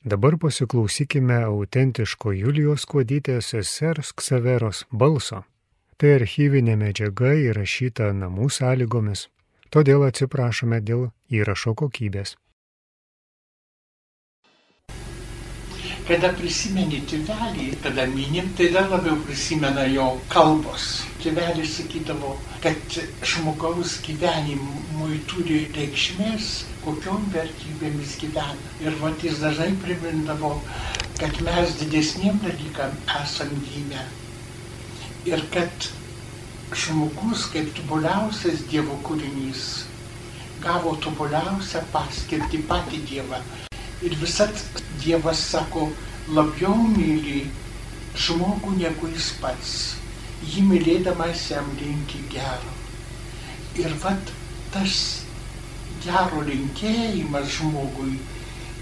Dabar 0.08 0.38
pasiklausykime 0.40 1.36
autentiško 1.44 2.32
Julijos 2.32 2.86
Kuodytės 2.88 3.50
sesers 3.52 4.14
Ksaveros 4.16 4.86
balso. 5.02 5.42
Tai 6.00 6.14
archyvinė 6.22 6.78
medžiaga 6.80 7.34
įrašyta 7.50 8.14
namų 8.16 8.48
sąlygomis, 8.58 9.26
todėl 9.68 10.06
atsiprašome 10.08 10.80
dėl 10.90 11.10
įrašo 11.42 11.76
kokybės. 11.82 12.38
Kada 16.08 16.30
prisimeni 16.32 17.02
tėvelį, 17.12 17.66
kada 17.84 18.06
minim, 18.08 18.46
tai 18.56 18.70
dar 18.72 18.86
labiau 18.88 19.18
prisimena 19.26 19.84
jo 19.92 20.06
kalbos. 20.32 20.86
Tėvelis 21.20 21.74
sakydavo, 21.82 22.30
kad 22.64 22.96
žmogaus 23.28 23.98
gyvenimui 24.06 25.20
turi 25.28 25.60
reikšmės, 25.76 26.54
kokiom 26.86 27.28
vertybėmis 27.36 28.16
gyvena. 28.24 28.72
Ir 28.86 28.96
vat 29.04 29.28
jis 29.28 29.44
dažnai 29.44 29.74
primindavo, 29.84 30.54
kad 31.20 31.44
mes 31.44 31.76
didesniem 31.84 32.40
dalykam 32.46 32.96
esam 33.20 33.52
gimę. 33.68 34.08
Ir 35.28 35.44
kad 35.52 35.92
žmogus 36.72 37.50
kaip 37.52 37.76
tobuliausias 37.76 38.64
Dievo 38.72 38.96
kūrinys 39.04 39.70
gavo 40.64 40.96
tobuliausią 41.04 41.84
paskirtį 41.92 42.64
patį 42.72 43.08
Dievą. 43.12 43.44
Ir 44.06 44.14
visat 44.22 44.54
Dievas 45.02 45.40
sako, 45.52 45.88
labiau 46.30 46.76
myli 46.94 47.48
žmogų 48.26 48.76
negu 48.78 49.10
jis 49.10 49.32
pats. 49.42 49.72
Jį 50.46 50.66
mylėdamas 50.70 51.48
jam 51.50 51.72
linki 51.80 52.22
gero. 52.30 52.74
Ir 53.82 53.96
vat 54.04 54.34
tas 54.74 54.98
gero 56.04 56.44
linkėjimas 56.46 57.50
žmogui, 57.58 58.20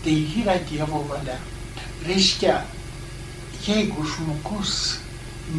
tai 0.03 0.15
yra 0.41 0.57
Dievo 0.71 1.05
valia. 1.11 1.37
Reiškia, 2.07 2.57
jeigu 3.65 4.03
žmogus 4.15 4.75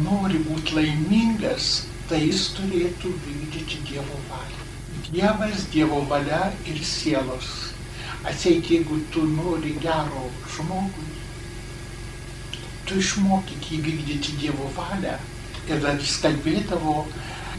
nori 0.03 0.43
būti 0.45 0.77
laimingas, 0.77 1.87
tai 2.11 2.21
jis 2.27 2.51
turėtų 2.59 3.15
vykdyti 3.25 3.81
Dievo 3.89 4.21
valią. 4.29 4.67
Dievas, 5.09 5.65
Dievo 5.73 6.03
valia 6.13 6.51
ir 6.69 6.77
sielos. 6.85 7.76
Atseit, 8.27 8.67
jeigu 8.69 8.99
tu 9.11 9.23
nori 9.23 9.73
gero 9.79 10.27
žmogui, 10.55 11.07
tu 12.87 12.99
išmokyk 12.99 13.71
jį 13.71 13.79
vykdyti 13.85 14.37
Dievo 14.41 14.67
valią. 14.75 15.15
Ir 15.67 15.79
dar 15.83 15.95
jis 15.99 16.17
kalbėdavo, 16.23 16.95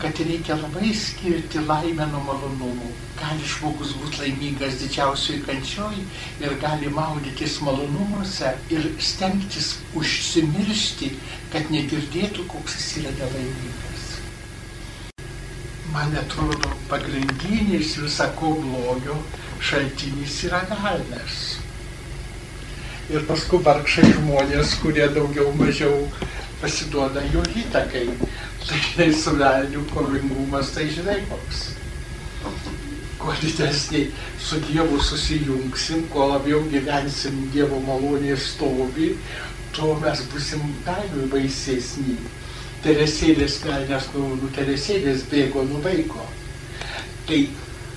kad 0.02 0.20
reikia 0.28 0.57
labai 0.61 0.92
skirti 0.94 1.61
laimę 1.66 2.07
nuo 2.12 2.20
malonumų. 2.26 2.90
Gali 3.18 3.48
žmogus 3.52 3.96
būti 3.98 4.22
laimingas 4.22 4.76
didžiausioj 4.83 5.40
kančioj 5.48 5.96
ir 6.44 6.54
gali 6.62 6.92
maudytis 6.94 7.59
malonumuose 7.66 8.52
ir 8.76 8.87
stengtis 9.11 9.72
užsimiršti, 9.98 11.11
kad 11.52 11.72
negirdėtų, 11.74 12.46
koks 12.52 12.78
jis 12.78 12.92
yra 13.02 13.16
nelaimingas. 13.18 14.07
Man 15.92 16.14
atrodo, 16.20 16.70
pagrindinis 16.92 17.96
visako 17.98 18.54
blogio 18.62 19.16
šaltinis 19.61 20.42
yra 20.49 20.62
velnas. 20.71 21.38
Ir 23.09 23.25
paskui 23.29 23.61
vargšai 23.64 24.11
žmonės, 24.12 24.77
kurie 24.83 25.07
daugiau 25.14 25.53
mažiau 25.57 26.05
pasiduoda 26.61 27.23
jo 27.33 27.42
įtakai. 27.62 28.07
Tai 28.68 28.79
žinai, 28.87 29.12
su 29.16 29.35
velniu 29.38 29.85
kovingumas, 29.94 30.73
tai 30.75 30.88
žinai 30.92 31.21
koks. 31.31 31.62
Kuo 33.18 33.35
didesnį 33.40 34.03
su 34.42 34.59
Dievu 34.68 34.99
susijungsim, 35.03 36.05
kuo 36.12 36.29
labiau 36.35 36.61
gyvensim 36.71 37.47
Dievo 37.55 37.81
malonėje 37.87 38.37
stovi, 38.44 39.14
tuo 39.75 39.94
mes 40.03 40.23
busim 40.33 40.75
dar 40.87 41.09
baisesni. 41.33 42.18
Teresėlės 42.85 43.59
velnės, 43.64 44.12
nu, 44.14 44.37
nu 44.38 44.51
teresėlės 44.55 45.25
bėgo 45.33 45.64
nuo 45.66 45.81
vaiko. 45.83 46.29
Tai 47.27 47.40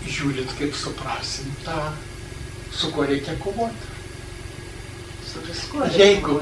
žiūrint, 0.07 0.53
kaip 0.57 0.75
suprasim 0.77 1.51
tą, 1.65 1.91
su 2.73 2.91
kuo 2.95 3.05
reikia 3.05 3.35
kovoti. 3.41 3.89
Su 5.27 5.43
viskuo. 5.45 5.87
Jeigu, 5.95 6.41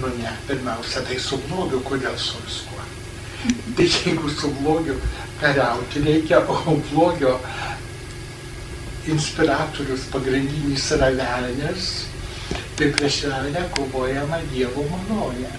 nu 0.00 0.12
ne, 0.18 0.32
pirmiausia, 0.48 1.04
tai 1.06 1.18
su 1.20 1.38
blogiu, 1.48 1.82
kodėl 1.86 2.16
su 2.18 2.40
viskuo. 2.46 2.80
Tai 3.76 3.84
jeigu 3.88 4.30
su 4.30 4.52
blogiu 4.60 4.94
kariauti 5.40 6.02
reikia, 6.04 6.38
o 6.46 6.76
blogio 6.92 7.32
inspiratorius 9.10 10.04
pagrindinis 10.12 10.84
yra 10.94 11.08
velnės, 11.16 11.88
tai 12.78 12.92
prieš 12.94 13.24
velnę 13.32 13.64
kovojama 13.74 14.38
Dievo 14.52 14.84
maloje. 14.92 15.50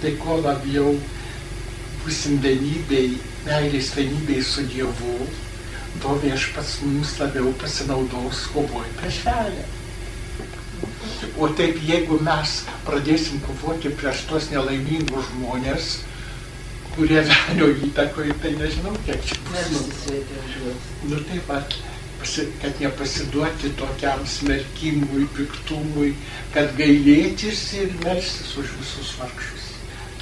Tai 0.00 0.12
kuo 0.22 0.38
labiau 0.40 0.94
busim 2.04 2.40
vienybei, 2.44 3.18
meilės 3.44 3.92
vienybei 3.96 4.40
su 4.44 4.64
Dievu, 4.72 5.18
to 6.02 6.18
viešpats 6.24 6.80
mums 6.82 7.14
labiau 7.20 7.52
pasinaudos 7.60 8.46
kovoj 8.54 8.86
prieš 8.98 9.22
velnę. 9.28 9.64
O 11.38 11.48
taip, 11.58 11.78
jeigu 11.82 12.18
mes 12.22 12.58
pradėsim 12.86 13.40
kovoti 13.44 13.90
prieš 13.98 14.24
tos 14.30 14.50
nelaimingus 14.52 15.30
žmonės, 15.32 15.88
kurie 16.94 17.22
velnio 17.26 17.70
įtakoje, 17.88 18.36
tai 18.42 18.52
nežinau, 18.58 18.94
kiek 19.06 19.24
čia 19.26 19.40
bus. 19.48 20.04
Nu 21.10 21.18
taip 21.26 21.48
pat, 21.48 21.76
kad 22.62 22.80
nepasiduoti 22.80 23.72
tokiam 23.78 24.22
smerkimui, 24.26 25.26
piktumui, 25.36 26.14
kad 26.54 26.72
gailėtis 26.78 27.66
ir 27.80 27.92
melstis 28.04 28.54
už 28.60 28.76
visus 28.78 29.12
vargšus. 29.18 29.66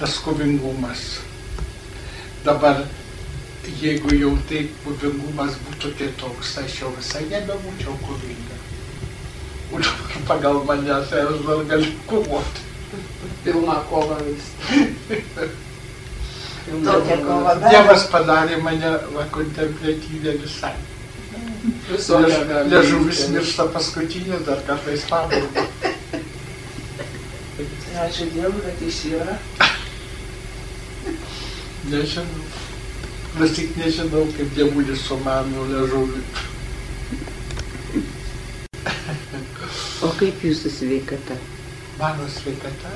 Tas 0.01 0.17
kovingumas. 0.25 1.21
Dabar, 2.43 2.83
jeigu 3.83 4.15
jau 4.19 4.33
taip 4.51 4.71
kovingumas 4.85 5.55
būtų 5.67 5.93
kitoks, 5.99 6.55
tai 6.57 6.65
aš 6.69 6.81
jau 6.83 6.91
visai 6.97 7.23
nebebūčiau 7.31 7.95
kovinga. 8.07 8.59
O 9.73 9.79
dabar 9.81 10.23
pagal 10.29 10.63
mane 10.69 10.97
tai 11.11 11.23
aš 11.29 11.39
dar 11.47 11.63
galiu 11.71 11.93
kovoti. 12.11 12.69
Pilna 13.45 13.79
kova 13.89 14.19
vis. 14.27 14.51
Tokia 16.85 17.17
kova 17.25 17.55
be. 17.59 17.71
Dievas 17.73 18.05
padarė 18.13 18.59
mane 18.63 18.91
va, 19.15 19.25
kontemplatyvę 19.35 20.35
visai. 20.43 20.75
Visokia 21.89 22.43
Liež- 22.43 22.69
Liežuvis 22.73 23.23
miršta 23.33 23.67
paskutinis, 23.73 24.45
dar 24.47 24.61
kartais 24.67 25.07
pabaiga. 25.09 25.67
Ačiū 28.03 28.27
Dievui, 28.35 28.61
kad 28.65 28.81
jis 28.83 29.01
yra. 29.15 29.37
Nežinau. 31.91 32.42
Vis 33.33 33.53
tik 33.57 33.77
nežinau, 33.81 34.27
kaip 34.37 34.51
dievulis 34.53 35.07
su 35.07 35.17
mano 35.25 35.63
liežuviu. 35.71 36.21
O 40.05 40.11
kaip 40.19 40.43
jūsų 40.45 40.73
sveikata? 40.75 41.37
Mano 41.97 42.27
sveikata, 42.35 42.91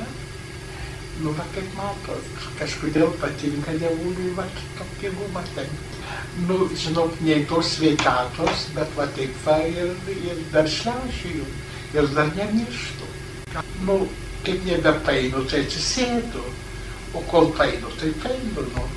nu 1.23 1.33
va 1.39 1.47
kaip 1.55 1.71
matot, 1.79 2.29
kažkodėl 2.59 3.15
patinka 3.23 3.79
dievuliui, 3.81 4.35
va 4.37 4.45
tokį 4.77 5.15
gumą 5.17 5.45
ten. 5.55 5.73
Nu, 6.51 6.59
žinok, 6.85 7.17
nei 7.25 7.47
tos 7.49 7.73
sveikatos, 7.79 8.69
bet 8.77 8.93
va 8.99 9.09
taip 9.17 9.41
va 9.47 9.57
ir, 9.71 9.97
ir 10.19 10.45
dar 10.53 10.69
šliaušiu 10.69 11.49
ir 11.97 12.13
dar 12.13 12.29
nemirštu. 12.37 13.09
Nu, 13.89 14.03
kaip 14.45 14.69
nebepainu, 14.69 15.47
tai 15.49 15.65
atsisėdu. 15.65 16.45
O 17.17 17.25
kol 17.33 17.53
painu, 17.57 17.89
tai 17.97 18.13
painu, 18.21 18.69
nu. 18.77 18.89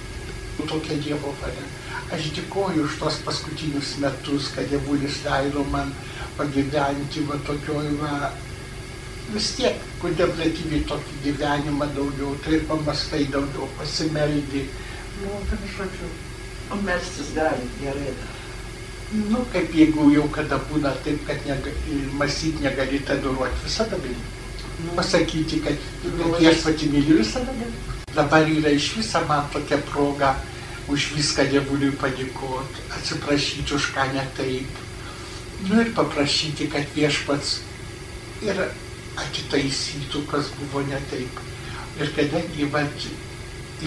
Tokia 0.68 0.98
Dievo 1.04 1.34
valia. 1.42 1.66
Aš 2.12 2.32
dėkoju 2.36 2.84
už 2.88 2.98
tos 3.00 3.20
paskutinius 3.26 3.98
metus, 4.02 4.50
kad 4.56 4.70
dievulis 4.72 5.20
leido 5.26 5.64
man 5.72 5.92
pagyventi 6.38 7.26
va 7.30 7.38
tokioj 7.48 7.92
va 8.02 8.32
vis 9.34 9.52
tiek 9.58 9.78
kontemplatyviai 10.02 10.86
tokį 10.90 11.20
gyvenimą 11.26 11.90
daugiau, 11.94 12.34
tai 12.46 12.60
pamastai 12.72 13.28
daugiau, 13.30 13.70
pasimeldi. 13.78 14.66
Nu, 15.22 15.38
vienu 15.52 15.70
žodžiu, 15.76 16.10
O 16.70 16.76
melstis 16.86 17.34
gali 17.34 17.66
gerai. 17.82 18.14
nu, 19.12 19.46
kaip 19.54 19.74
jeigu 19.74 20.12
jau 20.14 20.28
kada 20.30 20.60
būna 20.70 20.92
taip, 21.04 21.24
kad 21.28 21.46
nega, 21.46 21.72
mąstyti 22.14 22.62
negali, 22.62 23.00
tai 23.00 23.18
duruoti 23.24 23.64
visada 23.64 23.98
gali. 23.98 24.22
Pasakyti, 24.96 25.62
kad, 25.66 25.82
kad 26.04 26.38
viešpatį 26.42 26.92
myliu 26.94 27.18
visada 27.18 27.54
gali. 27.58 27.99
Dabar 28.20 28.50
yra 28.52 28.76
iš 28.76 28.92
viso 28.98 29.22
man 29.30 29.46
tokia 29.54 29.78
proga 29.88 30.34
už 30.92 31.14
viską 31.16 31.46
dievuliui 31.54 31.96
padėkoti, 32.02 32.84
atsiprašyti 32.98 33.76
už 33.78 33.86
ką 33.96 34.10
ne 34.12 34.26
taip. 34.36 34.82
Nu 35.70 35.80
ir 35.80 35.94
paprašyti, 35.96 36.68
kad 36.74 36.92
viešpats 36.98 37.54
ir 38.44 38.60
atitaisytų, 39.24 40.26
kas 40.32 40.52
buvo 40.60 40.84
ne 40.90 41.00
taip. 41.12 41.40
Ir 42.00 42.12
kadangi 42.18 42.68
vat, 42.74 43.08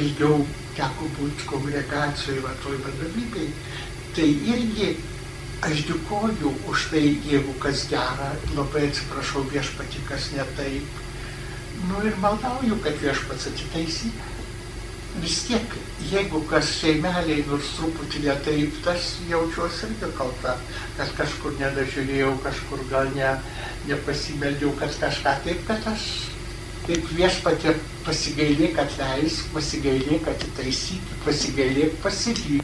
ilgiau 0.00 0.46
teko 0.78 1.12
būti 1.18 1.48
kongregacijoje, 1.52 2.40
va 2.46 2.56
toj 2.64 2.80
vadovybei, 2.86 3.50
tai 4.16 4.28
irgi 4.54 4.94
aš 5.68 5.84
dėkoju 5.90 6.56
už 6.72 6.88
tai, 6.94 7.04
jeigu 7.28 7.52
kas 7.60 7.84
gera, 7.92 8.32
labai 8.56 8.88
atsiprašau 8.88 9.44
viešpati, 9.52 10.08
kas 10.08 10.32
ne 10.36 10.48
taip. 10.56 11.00
Nu 11.88 12.02
ir 12.06 12.18
maldauju, 12.22 12.78
kad 12.84 12.98
viešpats 13.02 13.48
atitaisytų. 13.50 14.28
Vis 15.22 15.38
tiek, 15.44 15.74
jeigu 16.08 16.40
kas 16.48 16.70
šeimeliai 16.78 17.42
nors 17.48 17.72
truputį 17.76 18.22
netaip, 18.26 18.78
tas 18.86 19.10
jaučiuosi 19.28 19.90
irgi 19.90 20.08
kalta, 20.16 20.54
kad 20.96 21.10
kažkur 21.18 21.58
nedažiūrėjau, 21.60 22.30
kažkur 22.46 22.86
gal 22.92 23.10
ne, 23.18 23.34
nepasimeldžiau, 23.90 24.72
kad 24.80 24.96
kažką 25.02 25.34
taip, 25.44 25.66
kad 25.68 25.90
aš 25.92 26.06
Taip 26.82 27.04
viešpatė 27.14 27.76
pasigailėk 28.02 28.78
atleisk, 28.82 29.52
pasigailėk 29.54 30.24
atitaisyti, 30.32 31.18
pasigailėk 31.22 31.92
pasilygti. 32.02 32.58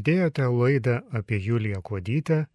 Girdėjote 0.00 0.46
laidą 0.48 0.92
apie 1.12 1.36
Juliją 1.44 1.82
Kuodytę, 1.84 2.46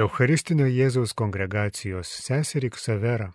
Eucharistinio 0.00 0.64
Jėzaus 0.72 1.12
kongregacijos 1.12 2.08
seserį 2.24 2.70
Ksaverą. 2.72 3.26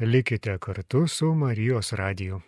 Likite 0.00 0.58
kartu 0.60 1.06
su 1.08 1.32
Marijos 1.34 1.94
radiju. 1.96 2.42